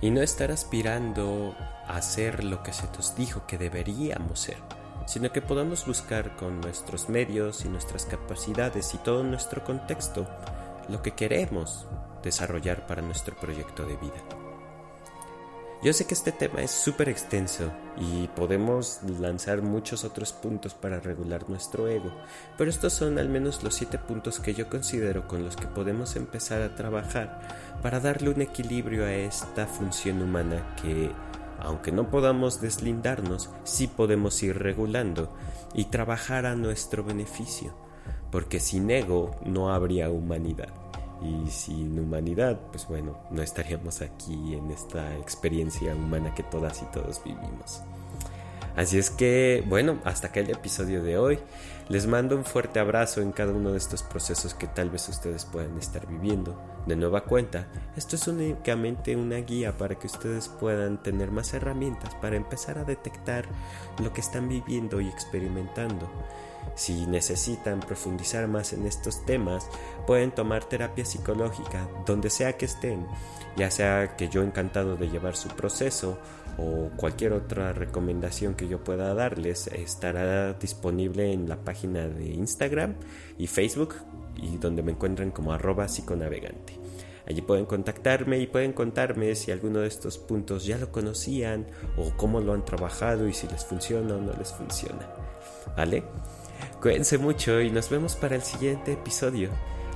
y 0.00 0.10
no 0.10 0.22
estar 0.22 0.50
aspirando 0.50 1.54
a 1.86 2.00
ser 2.02 2.44
lo 2.44 2.62
que 2.62 2.72
se 2.72 2.86
nos 2.96 3.16
dijo 3.16 3.46
que 3.46 3.58
deberíamos 3.58 4.40
ser, 4.40 4.58
sino 5.06 5.32
que 5.32 5.42
podamos 5.42 5.86
buscar 5.86 6.36
con 6.36 6.60
nuestros 6.60 7.08
medios 7.08 7.64
y 7.64 7.68
nuestras 7.68 8.04
capacidades 8.04 8.94
y 8.94 8.98
todo 8.98 9.22
nuestro 9.22 9.64
contexto 9.64 10.26
lo 10.88 11.02
que 11.02 11.12
queremos 11.12 11.86
desarrollar 12.22 12.86
para 12.86 13.02
nuestro 13.02 13.36
proyecto 13.36 13.84
de 13.84 13.96
vida. 13.96 14.45
Yo 15.82 15.92
sé 15.92 16.06
que 16.06 16.14
este 16.14 16.32
tema 16.32 16.62
es 16.62 16.70
súper 16.70 17.10
extenso 17.10 17.70
y 17.98 18.28
podemos 18.28 19.00
lanzar 19.20 19.60
muchos 19.60 20.04
otros 20.04 20.32
puntos 20.32 20.72
para 20.72 21.00
regular 21.00 21.50
nuestro 21.50 21.86
ego, 21.86 22.10
pero 22.56 22.70
estos 22.70 22.94
son 22.94 23.18
al 23.18 23.28
menos 23.28 23.62
los 23.62 23.74
siete 23.74 23.98
puntos 23.98 24.40
que 24.40 24.54
yo 24.54 24.70
considero 24.70 25.28
con 25.28 25.44
los 25.44 25.54
que 25.54 25.66
podemos 25.66 26.16
empezar 26.16 26.62
a 26.62 26.74
trabajar 26.74 27.78
para 27.82 28.00
darle 28.00 28.30
un 28.30 28.40
equilibrio 28.40 29.04
a 29.04 29.12
esta 29.12 29.66
función 29.66 30.22
humana 30.22 30.74
que, 30.80 31.10
aunque 31.60 31.92
no 31.92 32.10
podamos 32.10 32.62
deslindarnos, 32.62 33.50
sí 33.64 33.86
podemos 33.86 34.42
ir 34.42 34.58
regulando 34.58 35.30
y 35.74 35.84
trabajar 35.84 36.46
a 36.46 36.56
nuestro 36.56 37.04
beneficio, 37.04 37.74
porque 38.32 38.60
sin 38.60 38.90
ego 38.90 39.36
no 39.44 39.72
habría 39.72 40.08
humanidad. 40.08 40.85
Y 41.22 41.50
sin 41.50 41.98
humanidad, 41.98 42.60
pues 42.70 42.86
bueno, 42.86 43.16
no 43.30 43.42
estaríamos 43.42 44.02
aquí 44.02 44.54
en 44.54 44.70
esta 44.70 45.16
experiencia 45.16 45.94
humana 45.94 46.34
que 46.34 46.42
todas 46.42 46.82
y 46.82 46.86
todos 46.86 47.22
vivimos. 47.24 47.82
Así 48.76 48.98
es 48.98 49.08
que, 49.08 49.64
bueno, 49.66 49.98
hasta 50.04 50.28
acá 50.28 50.40
el 50.40 50.50
episodio 50.50 51.02
de 51.02 51.16
hoy. 51.16 51.38
Les 51.88 52.06
mando 52.06 52.36
un 52.36 52.44
fuerte 52.44 52.78
abrazo 52.78 53.22
en 53.22 53.32
cada 53.32 53.52
uno 53.52 53.72
de 53.72 53.78
estos 53.78 54.02
procesos 54.02 54.52
que 54.52 54.66
tal 54.66 54.90
vez 54.90 55.08
ustedes 55.08 55.46
puedan 55.46 55.78
estar 55.78 56.06
viviendo. 56.06 56.60
De 56.84 56.94
nueva 56.94 57.24
cuenta, 57.24 57.68
esto 57.96 58.16
es 58.16 58.28
únicamente 58.28 59.16
una 59.16 59.36
guía 59.36 59.78
para 59.78 59.94
que 59.94 60.08
ustedes 60.08 60.48
puedan 60.48 61.02
tener 61.02 61.30
más 61.30 61.54
herramientas 61.54 62.14
para 62.16 62.36
empezar 62.36 62.76
a 62.78 62.84
detectar 62.84 63.46
lo 64.02 64.12
que 64.12 64.20
están 64.20 64.48
viviendo 64.48 65.00
y 65.00 65.08
experimentando. 65.08 66.06
Si 66.74 67.06
necesitan 67.06 67.80
profundizar 67.80 68.48
más 68.48 68.72
en 68.72 68.86
estos 68.86 69.24
temas, 69.24 69.68
pueden 70.06 70.30
tomar 70.30 70.64
terapia 70.64 71.04
psicológica 71.04 71.88
donde 72.04 72.30
sea 72.30 72.56
que 72.56 72.66
estén, 72.66 73.06
ya 73.56 73.70
sea 73.70 74.16
que 74.16 74.28
yo 74.28 74.42
encantado 74.42 74.96
de 74.96 75.08
llevar 75.08 75.36
su 75.36 75.48
proceso 75.48 76.18
o 76.58 76.90
cualquier 76.96 77.32
otra 77.32 77.72
recomendación 77.72 78.54
que 78.54 78.68
yo 78.68 78.82
pueda 78.82 79.14
darles 79.14 79.66
estará 79.68 80.54
disponible 80.54 81.32
en 81.32 81.48
la 81.48 81.56
página 81.56 82.08
de 82.08 82.26
Instagram 82.26 82.94
y 83.38 83.46
Facebook 83.46 83.94
y 84.36 84.58
donde 84.58 84.82
me 84.82 84.92
encuentran 84.92 85.30
como 85.30 85.52
arroba 85.52 85.88
psiconavegante. 85.88 86.78
Allí 87.26 87.42
pueden 87.42 87.66
contactarme 87.66 88.38
y 88.38 88.46
pueden 88.46 88.72
contarme 88.72 89.34
si 89.34 89.50
alguno 89.50 89.80
de 89.80 89.88
estos 89.88 90.16
puntos 90.16 90.64
ya 90.64 90.78
lo 90.78 90.92
conocían 90.92 91.66
o 91.96 92.16
cómo 92.16 92.40
lo 92.40 92.52
han 92.52 92.64
trabajado 92.64 93.26
y 93.26 93.32
si 93.32 93.48
les 93.48 93.64
funciona 93.64 94.14
o 94.14 94.20
no 94.20 94.32
les 94.34 94.52
funciona. 94.52 95.08
¿Vale? 95.76 96.04
Cuídense 96.86 97.18
mucho 97.18 97.60
y 97.60 97.68
nos 97.68 97.90
vemos 97.90 98.14
para 98.14 98.36
el 98.36 98.42
siguiente 98.42 98.92
episodio. 98.92 99.50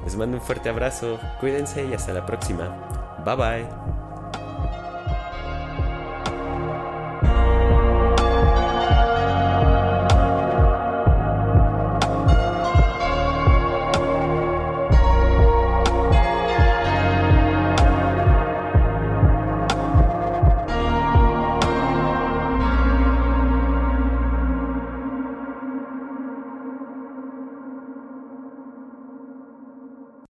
Les 0.04 0.16
mando 0.16 0.38
un 0.38 0.42
fuerte 0.42 0.70
abrazo, 0.70 1.20
cuídense 1.38 1.86
y 1.86 1.94
hasta 1.94 2.12
la 2.12 2.26
próxima. 2.26 3.22
Bye 3.24 3.36
bye. 3.36 3.99